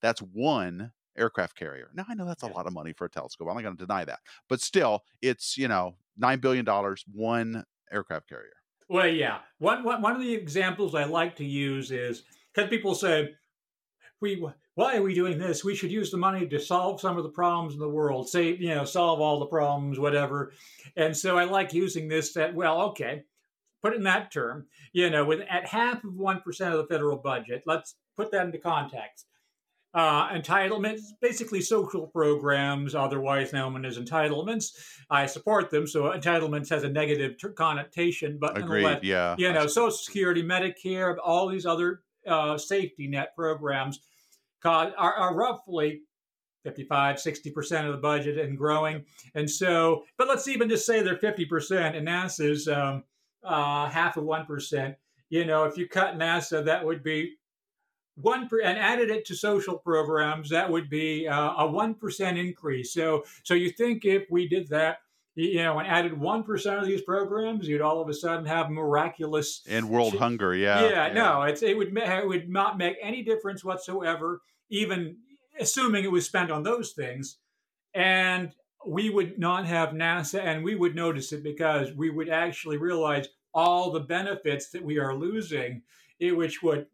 [0.00, 1.90] That's one aircraft carrier.
[1.94, 3.48] Now I know that's a lot of money for a telescope.
[3.48, 7.64] I'm not going to deny that, but still, it's you know nine billion dollars one
[7.92, 8.54] aircraft carrier.
[8.88, 9.38] Well, yeah.
[9.58, 13.34] One, one one of the examples I like to use is because people say
[14.24, 14.44] we
[14.74, 15.64] why are we doing this?
[15.64, 18.56] We should use the money to solve some of the problems in the world, say
[18.56, 20.52] you know solve all the problems, whatever.
[20.96, 23.22] And so I like using this that well, okay.
[23.82, 26.86] Put it in that term, you know, with at half of one percent of the
[26.86, 27.64] federal budget.
[27.66, 29.26] Let's put that into context
[29.94, 34.72] uh, entitlements, basically social programs, otherwise known as entitlements.
[35.08, 39.66] I support them, so entitlements has a negative ter- connotation, but Agreed, yeah, you know,
[39.68, 44.00] Social Security, Medicare, all these other uh, safety net programs
[44.64, 46.02] are, are roughly
[46.64, 49.04] 55, 60% of the budget and growing.
[49.34, 53.04] And so, but let's even just say they're 50% and NASA's um,
[53.44, 54.96] uh, half of 1%.
[55.30, 57.36] You know, if you cut NASA, that would be
[58.16, 62.38] one per, and added it to social programs, that would be uh, a one percent
[62.38, 62.92] increase.
[62.92, 64.98] So, so you think if we did that,
[65.34, 68.70] you know, and added one percent of these programs, you'd all of a sudden have
[68.70, 70.54] miraculous and world hunger.
[70.54, 75.16] Yeah, yeah, yeah, no, it's it would it would not make any difference whatsoever, even
[75.58, 77.38] assuming it was spent on those things,
[77.94, 78.52] and
[78.86, 83.28] we would not have NASA, and we would notice it because we would actually realize
[83.54, 85.82] all the benefits that we are losing,
[86.20, 86.86] which would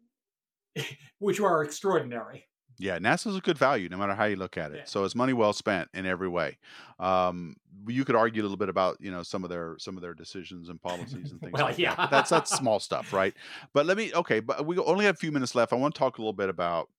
[1.19, 2.47] which are extraordinary.
[2.81, 4.77] Yeah, NASA's a good value no matter how you look at it.
[4.77, 4.83] Yeah.
[4.85, 6.57] So it's money well spent in every way.
[6.99, 7.55] Um,
[7.87, 10.13] you could argue a little bit about you know some of their some of their
[10.13, 11.53] decisions and policies and things.
[11.53, 12.09] well, like yeah, that.
[12.09, 13.35] that's that's small stuff, right?
[13.73, 15.73] But let me okay, but we only have a few minutes left.
[15.73, 16.89] I want to talk a little bit about.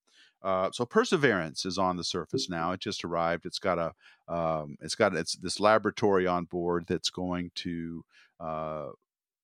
[0.43, 2.71] Uh, so Perseverance is on the surface now.
[2.71, 3.45] It just arrived.
[3.45, 3.93] It's got a
[4.33, 8.03] um, it's got it's this laboratory on board that's going to
[8.39, 8.87] uh,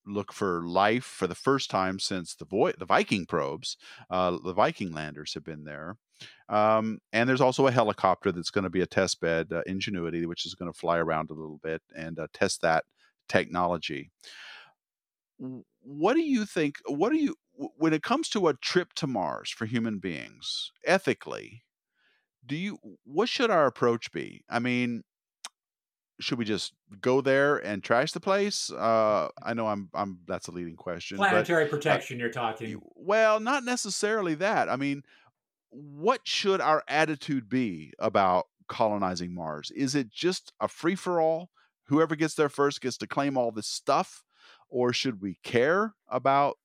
[0.06, 3.78] look for life for the first time since the Voy- the Viking probes.
[4.10, 5.97] Uh, the Viking landers have been there.
[6.50, 10.26] Um, and there's also a helicopter that's going to be a test bed, uh, Ingenuity,
[10.26, 12.84] which is going to fly around a little bit and uh, test that
[13.30, 14.12] technology.
[15.82, 16.76] What do you think?
[16.86, 17.36] What do you,
[17.78, 21.64] when it comes to a trip to Mars for human beings, ethically,
[22.45, 24.43] do you, what should our approach be?
[24.49, 25.03] I mean,
[26.22, 28.72] should we just go there and trash the place?
[28.72, 31.18] Uh, I know I'm I'm that's a leading question.
[31.18, 32.82] Planetary but, protection, uh, you're talking.
[32.95, 34.70] Well, not necessarily that.
[34.70, 35.03] I mean,
[35.70, 39.72] what should our attitude be about colonizing Mars?
[39.76, 41.51] Is it just a free for all?
[41.86, 44.24] Whoever gets there first gets to claim all this stuff,
[44.70, 46.57] or should we care about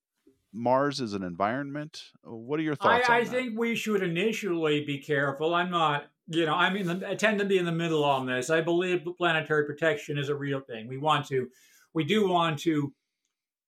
[0.54, 2.04] Mars as an environment?
[2.22, 3.10] What are your thoughts?
[3.10, 5.54] I, I think we should initially be careful.
[5.54, 8.48] I'm not you know, I mean, I tend to be in the middle on this.
[8.48, 10.88] I believe planetary protection is a real thing.
[10.88, 11.48] We want to,
[11.92, 12.92] we do want to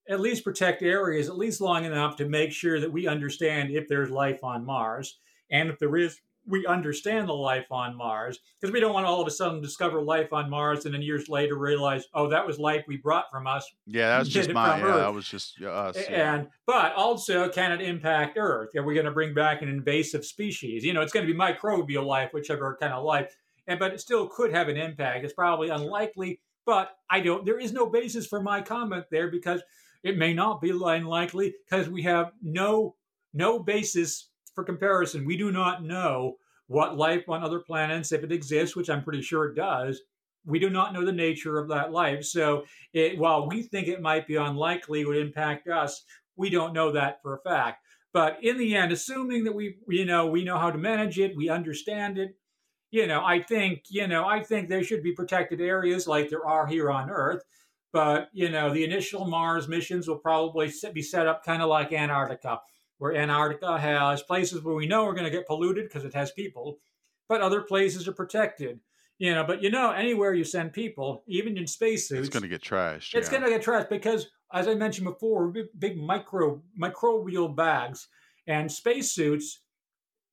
[0.09, 3.87] at least protect areas at least long enough to make sure that we understand if
[3.87, 5.19] there's life on Mars.
[5.51, 9.09] And if there is, we understand the life on Mars because we don't want to
[9.09, 12.47] all of a sudden discover life on Mars and then years later realize, oh, that
[12.47, 13.69] was life we brought from us.
[13.85, 14.79] Yeah, that was just my.
[14.79, 15.97] Yeah, that was just us.
[16.09, 16.35] Yeah.
[16.35, 18.69] And but also, can it impact Earth?
[18.75, 20.83] Are we going to bring back an invasive species?
[20.83, 23.35] You know, it's going to be microbial life, whichever kind of life,
[23.67, 25.25] and but it still could have an impact.
[25.25, 27.45] It's probably unlikely, but I don't.
[27.45, 29.61] There is no basis for my comment there because
[30.03, 32.95] It may not be unlikely because we have no
[33.33, 35.23] no basis for comparison.
[35.23, 39.21] We do not know what life on other planets, if it exists, which I'm pretty
[39.21, 40.01] sure it does,
[40.47, 42.25] we do not know the nature of that life.
[42.25, 46.01] So it, while we think it might be unlikely it would impact us,
[46.35, 47.83] we don't know that for a fact.
[48.13, 51.37] But in the end, assuming that we, you know, we know how to manage it,
[51.37, 52.35] we understand it,
[52.89, 56.47] you know, I think, you know, I think there should be protected areas like there
[56.47, 57.43] are here on Earth.
[57.93, 61.93] But, you know, the initial Mars missions will probably be set up kind of like
[61.93, 62.61] Antarctica,
[62.97, 66.31] where Antarctica has places where we know we're going to get polluted because it has
[66.31, 66.79] people,
[67.29, 68.79] but other places are protected.
[69.19, 72.49] You know, but you know, anywhere you send people, even in spacesuits, it's going to
[72.49, 73.15] get trashed.
[73.15, 73.39] It's yeah.
[73.39, 78.07] going to get trashed because, as I mentioned before, big, micro microbial bags
[78.45, 79.61] and spacesuits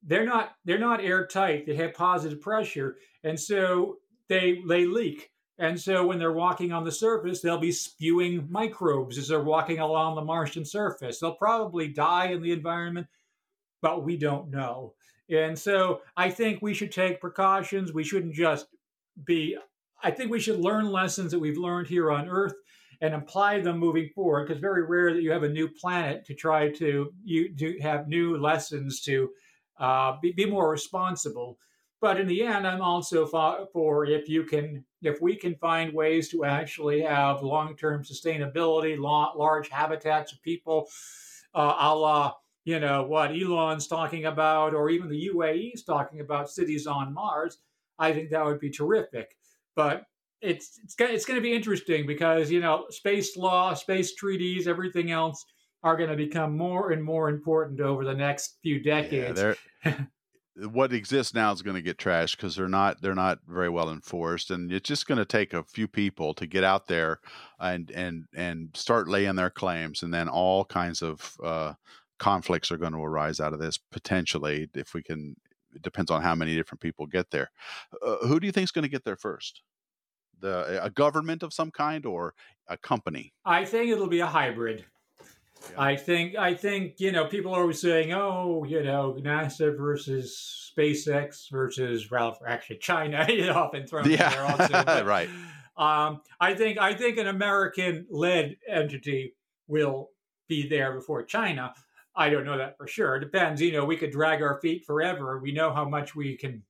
[0.07, 1.67] they're not they're not airtight.
[1.67, 3.97] They have positive pressure, and so
[4.29, 5.31] they they leak.
[5.59, 9.79] And so when they're walking on the surface, they'll be spewing microbes as they're walking
[9.79, 11.21] along the Martian surface.
[11.21, 13.07] They'll probably die in the environment,
[13.81, 14.95] but we don't know.
[15.31, 17.93] And so I think we should take precautions.
[17.93, 18.67] We shouldn't just
[19.25, 19.57] be
[20.05, 22.55] I think we should learn lessons that we've learned here on Earth
[23.01, 26.35] and apply them moving forward because very rare that you have a new planet to
[26.35, 29.31] try to you to have new lessons to
[29.79, 31.59] uh, be, be more responsible.
[32.05, 33.27] But in the end, I'm also
[33.73, 39.71] for, if you can, if we can find ways to actually have long-term sustainability, large
[39.71, 40.87] habitats of people,
[41.55, 42.35] uh, a la
[42.67, 47.57] you know what Elon's talking about, or even the UAE's talking about cities on Mars.
[47.99, 49.35] I think that would be terrific.
[49.75, 50.03] But
[50.43, 55.11] it's it's it's going to be interesting because you know space law, space treaties, everything
[55.11, 55.43] else
[55.83, 59.43] are going to become more and more important over the next few decades.
[59.87, 59.95] Yeah,
[60.57, 63.91] what exists now is going to get trashed because they're not they're not very well
[63.91, 67.21] enforced, and it's just going to take a few people to get out there
[67.59, 71.75] and and and start laying their claims, and then all kinds of uh,
[72.19, 75.37] conflicts are going to arise out of this potentially if we can.
[75.75, 77.51] It depends on how many different people get there.
[78.01, 79.63] Uh, who do you think is going to get there first?
[80.39, 82.35] The a government of some kind or
[82.69, 83.33] a company?
[83.45, 84.85] I think it'll be a hybrid.
[85.77, 90.73] I think I think you know people are always saying, oh, you know, NASA versus
[90.77, 94.31] SpaceX versus Ralph, actually China, you know, often thrown yeah.
[94.31, 94.85] there also.
[94.85, 95.29] But, right.
[95.77, 99.35] Um, I think I think an American-led entity
[99.67, 100.11] will
[100.49, 101.75] be there before China.
[102.17, 103.17] I don't know that for sure.
[103.17, 103.61] It depends.
[103.61, 105.41] You know, we could drag our feet forever.
[105.41, 106.63] We know how much we can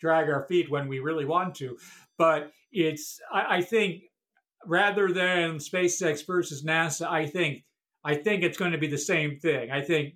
[0.00, 1.76] drag our feet when we really want to,
[2.16, 3.20] but it's.
[3.32, 4.04] I, I think
[4.64, 7.64] rather than SpaceX versus NASA, I think
[8.04, 9.70] I think it's going to be the same thing.
[9.70, 10.14] I think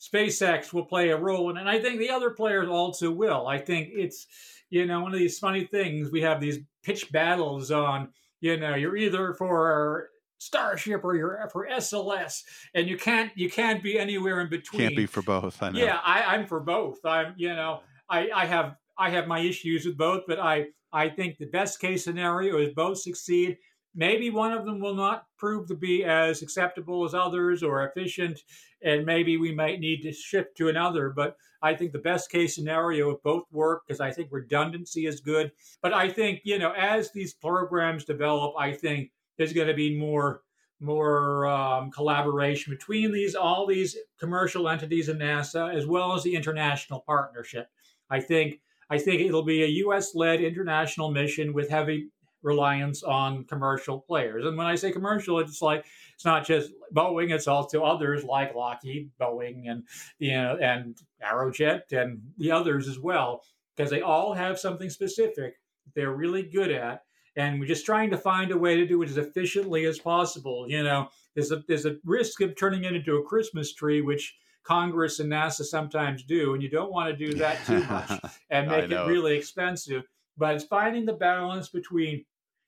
[0.00, 3.46] SpaceX will play a role, and I think the other players also will.
[3.46, 4.26] I think it's,
[4.70, 6.10] you know, one of these funny things.
[6.10, 8.08] We have these pitch battles on,
[8.40, 12.42] you know, you're either for Starship or you're for SLS,
[12.74, 14.80] and you can't you can't be anywhere in between.
[14.80, 15.62] Can't be for both.
[15.62, 15.78] I know.
[15.78, 17.04] Yeah, I, I'm for both.
[17.04, 21.10] I'm, you know, I, I have I have my issues with both, but I I
[21.10, 23.58] think the best case scenario is both succeed
[23.94, 28.40] maybe one of them will not prove to be as acceptable as others or efficient,
[28.82, 31.10] and maybe we might need to shift to another.
[31.10, 35.20] But I think the best case scenario of both work because I think redundancy is
[35.20, 35.52] good.
[35.82, 39.96] But I think, you know, as these programs develop, I think there's going to be
[39.96, 40.42] more
[40.82, 46.34] more um, collaboration between these all these commercial entities in NASA as well as the
[46.34, 47.68] international partnership.
[48.08, 50.14] I think I think it'll be a U.S.
[50.14, 52.08] led international mission with heavy
[52.42, 54.44] reliance on commercial players.
[54.46, 55.84] And when I say commercial, it's like
[56.14, 59.84] it's not just Boeing; it's also others like Lockheed, Boeing, and
[60.18, 63.42] you know, and Aerojet, and the others as well,
[63.76, 65.54] because they all have something specific
[65.94, 67.02] they're really good at.
[67.36, 70.66] And we're just trying to find a way to do it as efficiently as possible.
[70.68, 74.36] You know, there's a there's a risk of turning it into a Christmas tree, which
[74.64, 78.10] Congress and NASA sometimes do, and you don't want to do that too much
[78.50, 80.02] and make it really expensive.
[80.36, 82.24] But it's finding the balance between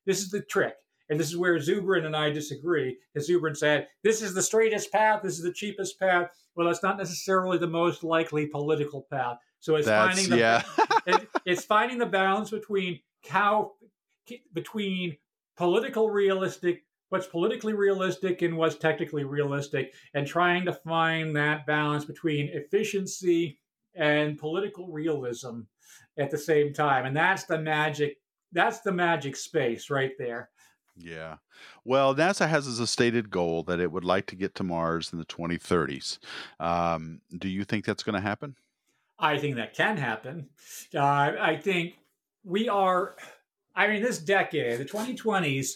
[0.06, 0.74] this is the trick.
[1.08, 2.96] And this is where Zubrin and I disagree.
[3.12, 6.30] Because Zubrin said, this is the straightest path, this is the cheapest path.
[6.54, 9.36] Well, it's not necessarily the most likely political path.
[9.60, 10.62] So it's That's, finding the yeah.
[11.06, 12.98] it, it's finding the balance between
[13.28, 13.72] how
[14.52, 15.16] between
[15.56, 22.06] political realistic what's politically realistic and what's technically realistic and trying to find that balance
[22.06, 23.58] between efficiency
[23.94, 25.60] and political realism
[26.18, 28.16] at the same time and that's the magic
[28.52, 30.50] that's the magic space right there.
[30.96, 31.36] Yeah.
[31.84, 35.12] Well, NASA has as a stated goal that it would like to get to Mars
[35.12, 36.18] in the 2030s.
[36.60, 38.56] Um, do you think that's going to happen?
[39.18, 40.48] I think that can happen.
[40.94, 41.94] Uh, I think
[42.44, 43.16] we are,
[43.74, 45.74] I mean, this decade, the 2020s,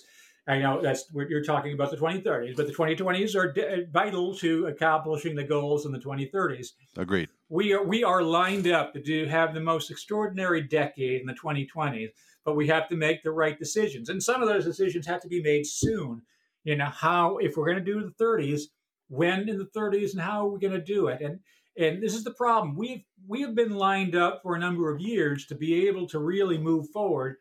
[0.49, 4.67] I know that's what you're talking about the 2030s, but the 2020s are vital to
[4.67, 6.73] accomplishing the goals in the 2030s.
[6.97, 7.31] Agreed.
[7.49, 11.35] We are we are lined up to do, have the most extraordinary decade in the
[11.35, 12.11] 2020s,
[12.47, 15.29] but we have to make the right decisions, and some of those decisions have to
[15.29, 16.23] be made soon.
[16.65, 18.63] You know how if we're going to do the 30s,
[19.09, 21.21] when in the 30s, and how are we going to do it?
[21.21, 21.41] And
[21.79, 22.75] and this is the problem.
[22.75, 26.19] We've we have been lined up for a number of years to be able to
[26.19, 27.37] really move forward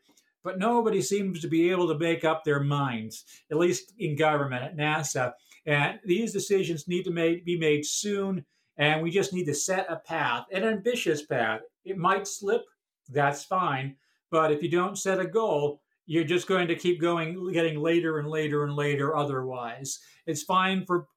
[0.46, 4.64] but nobody seems to be able to make up their minds, at least in government
[4.64, 5.34] at NASA.
[5.66, 8.46] And these decisions need to make, be made soon,
[8.78, 11.62] and we just need to set a path, an ambitious path.
[11.84, 12.62] It might slip,
[13.10, 13.96] that's fine,
[14.36, 18.20] but if you don't set a goal, you're just going to keep going, getting later
[18.20, 20.00] and later and later otherwise.
[20.28, 21.08] It's fine for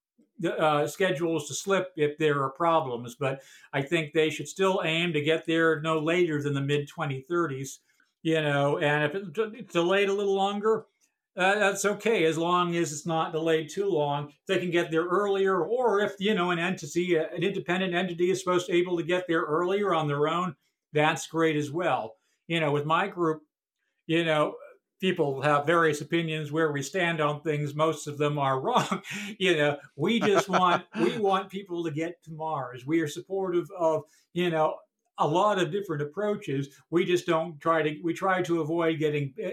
[0.46, 3.42] uh, schedules to slip if there are problems, but
[3.72, 7.78] I think they should still aim to get there no later than the mid 2030s
[8.22, 9.14] you know, and if
[9.54, 10.86] it's delayed a little longer,
[11.36, 14.32] uh, that's okay as long as it's not delayed too long.
[14.46, 18.30] They can get there earlier, or if you know an entity, uh, an independent entity,
[18.30, 20.56] is supposed to be able to get there earlier on their own,
[20.92, 22.16] that's great as well.
[22.48, 23.42] You know, with my group,
[24.06, 24.56] you know,
[25.00, 27.74] people have various opinions where we stand on things.
[27.74, 29.02] Most of them are wrong.
[29.38, 32.86] you know, we just want we want people to get to Mars.
[32.86, 34.76] We are supportive of you know
[35.18, 36.68] a lot of different approaches.
[36.90, 39.50] We just don't try to, we try to avoid getting eh,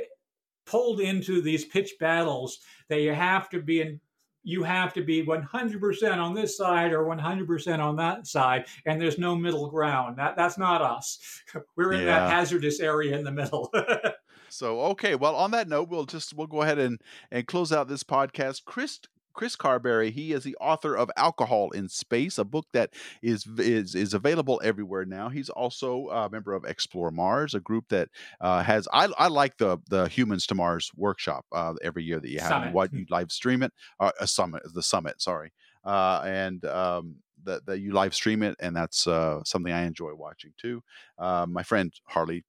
[0.66, 4.00] pulled into these pitch battles that you have to be in
[4.46, 9.18] you have to be 100% on this side or 100% on that side and there's
[9.18, 10.18] no middle ground.
[10.18, 11.42] That that's not us.
[11.76, 12.06] We're in yeah.
[12.06, 13.74] that hazardous area in the middle.
[14.48, 17.90] So okay well on that note we'll just we'll go ahead and and close out
[17.90, 18.64] this podcast.
[18.64, 19.02] Chris
[19.36, 20.12] Chris Carberry.
[20.12, 24.60] He is the author of Alcohol in Space, a book that is is is available
[24.64, 25.30] everywhere now.
[25.30, 28.10] He's also a member of Explore Mars, a group that
[28.42, 28.88] uh, has.
[28.92, 32.50] I, I like the the Humans to Mars workshop uh, every year that you have.
[32.50, 32.74] Summit.
[32.74, 35.22] What you live stream it, uh, a summit, the summit.
[35.22, 35.52] Sorry,
[35.84, 40.14] uh, and um, that, that you live stream it, and that's uh, something I enjoy
[40.16, 40.82] watching too.
[41.18, 42.44] Uh, my friend Harley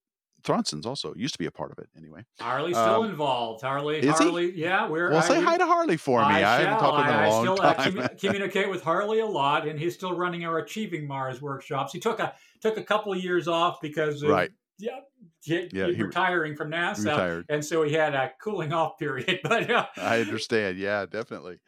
[0.46, 2.24] Thronson's also used to be a part of it anyway.
[2.40, 3.62] Harley's still um, involved.
[3.62, 4.62] Harley, is Harley, he?
[4.62, 5.10] yeah, we're.
[5.10, 6.26] Well, I, say hi to Harley for me.
[6.26, 7.74] I, I haven't talked to him in a long still, time.
[7.78, 11.92] I still communicate with Harley a lot, and he's still running our Achieving Mars workshops.
[11.92, 14.50] He took a took a couple of years off because of, right.
[14.78, 15.00] Yeah,
[15.42, 17.46] he, yeah, he, retiring from NASA, retired.
[17.48, 19.40] and so he had a cooling off period.
[19.42, 20.78] But uh, I understand.
[20.78, 21.58] Yeah, definitely.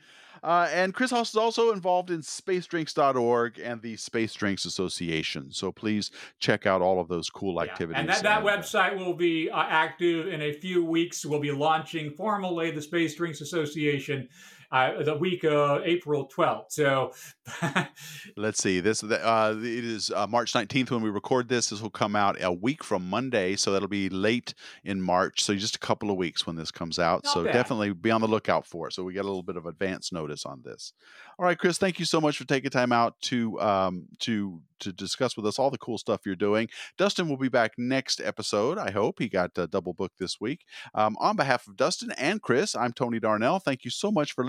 [0.43, 5.53] Uh, and Chris Hoss is also involved in spacedrinks.org and the Space Drinks Association.
[5.53, 7.97] So please check out all of those cool activities.
[7.97, 8.01] Yeah.
[8.01, 11.25] And that, that website will be uh, active in a few weeks.
[11.25, 14.29] We'll be launching formally the Space Drinks Association
[14.71, 16.65] uh, the week of April 12th.
[16.69, 17.13] So
[18.37, 18.81] let's see.
[18.81, 21.71] This uh, it is uh, March 19th when we record this.
[21.71, 24.55] This will come out a week from Monday, so that'll be late
[24.85, 25.43] in March.
[25.43, 27.25] So just a couple of weeks when this comes out.
[27.25, 27.53] Not so bad.
[27.53, 28.93] definitely be on the lookout for it.
[28.93, 30.93] So we get a little bit of advance notice on this.
[31.39, 34.93] All right, Chris, thank you so much for taking time out to um, to to
[34.93, 36.69] discuss with us all the cool stuff you're doing.
[36.97, 38.79] Dustin will be back next episode.
[38.79, 40.65] I hope he got uh, double booked this week.
[40.95, 43.59] Um, on behalf of Dustin and Chris, I'm Tony Darnell.
[43.59, 44.45] Thank you so much for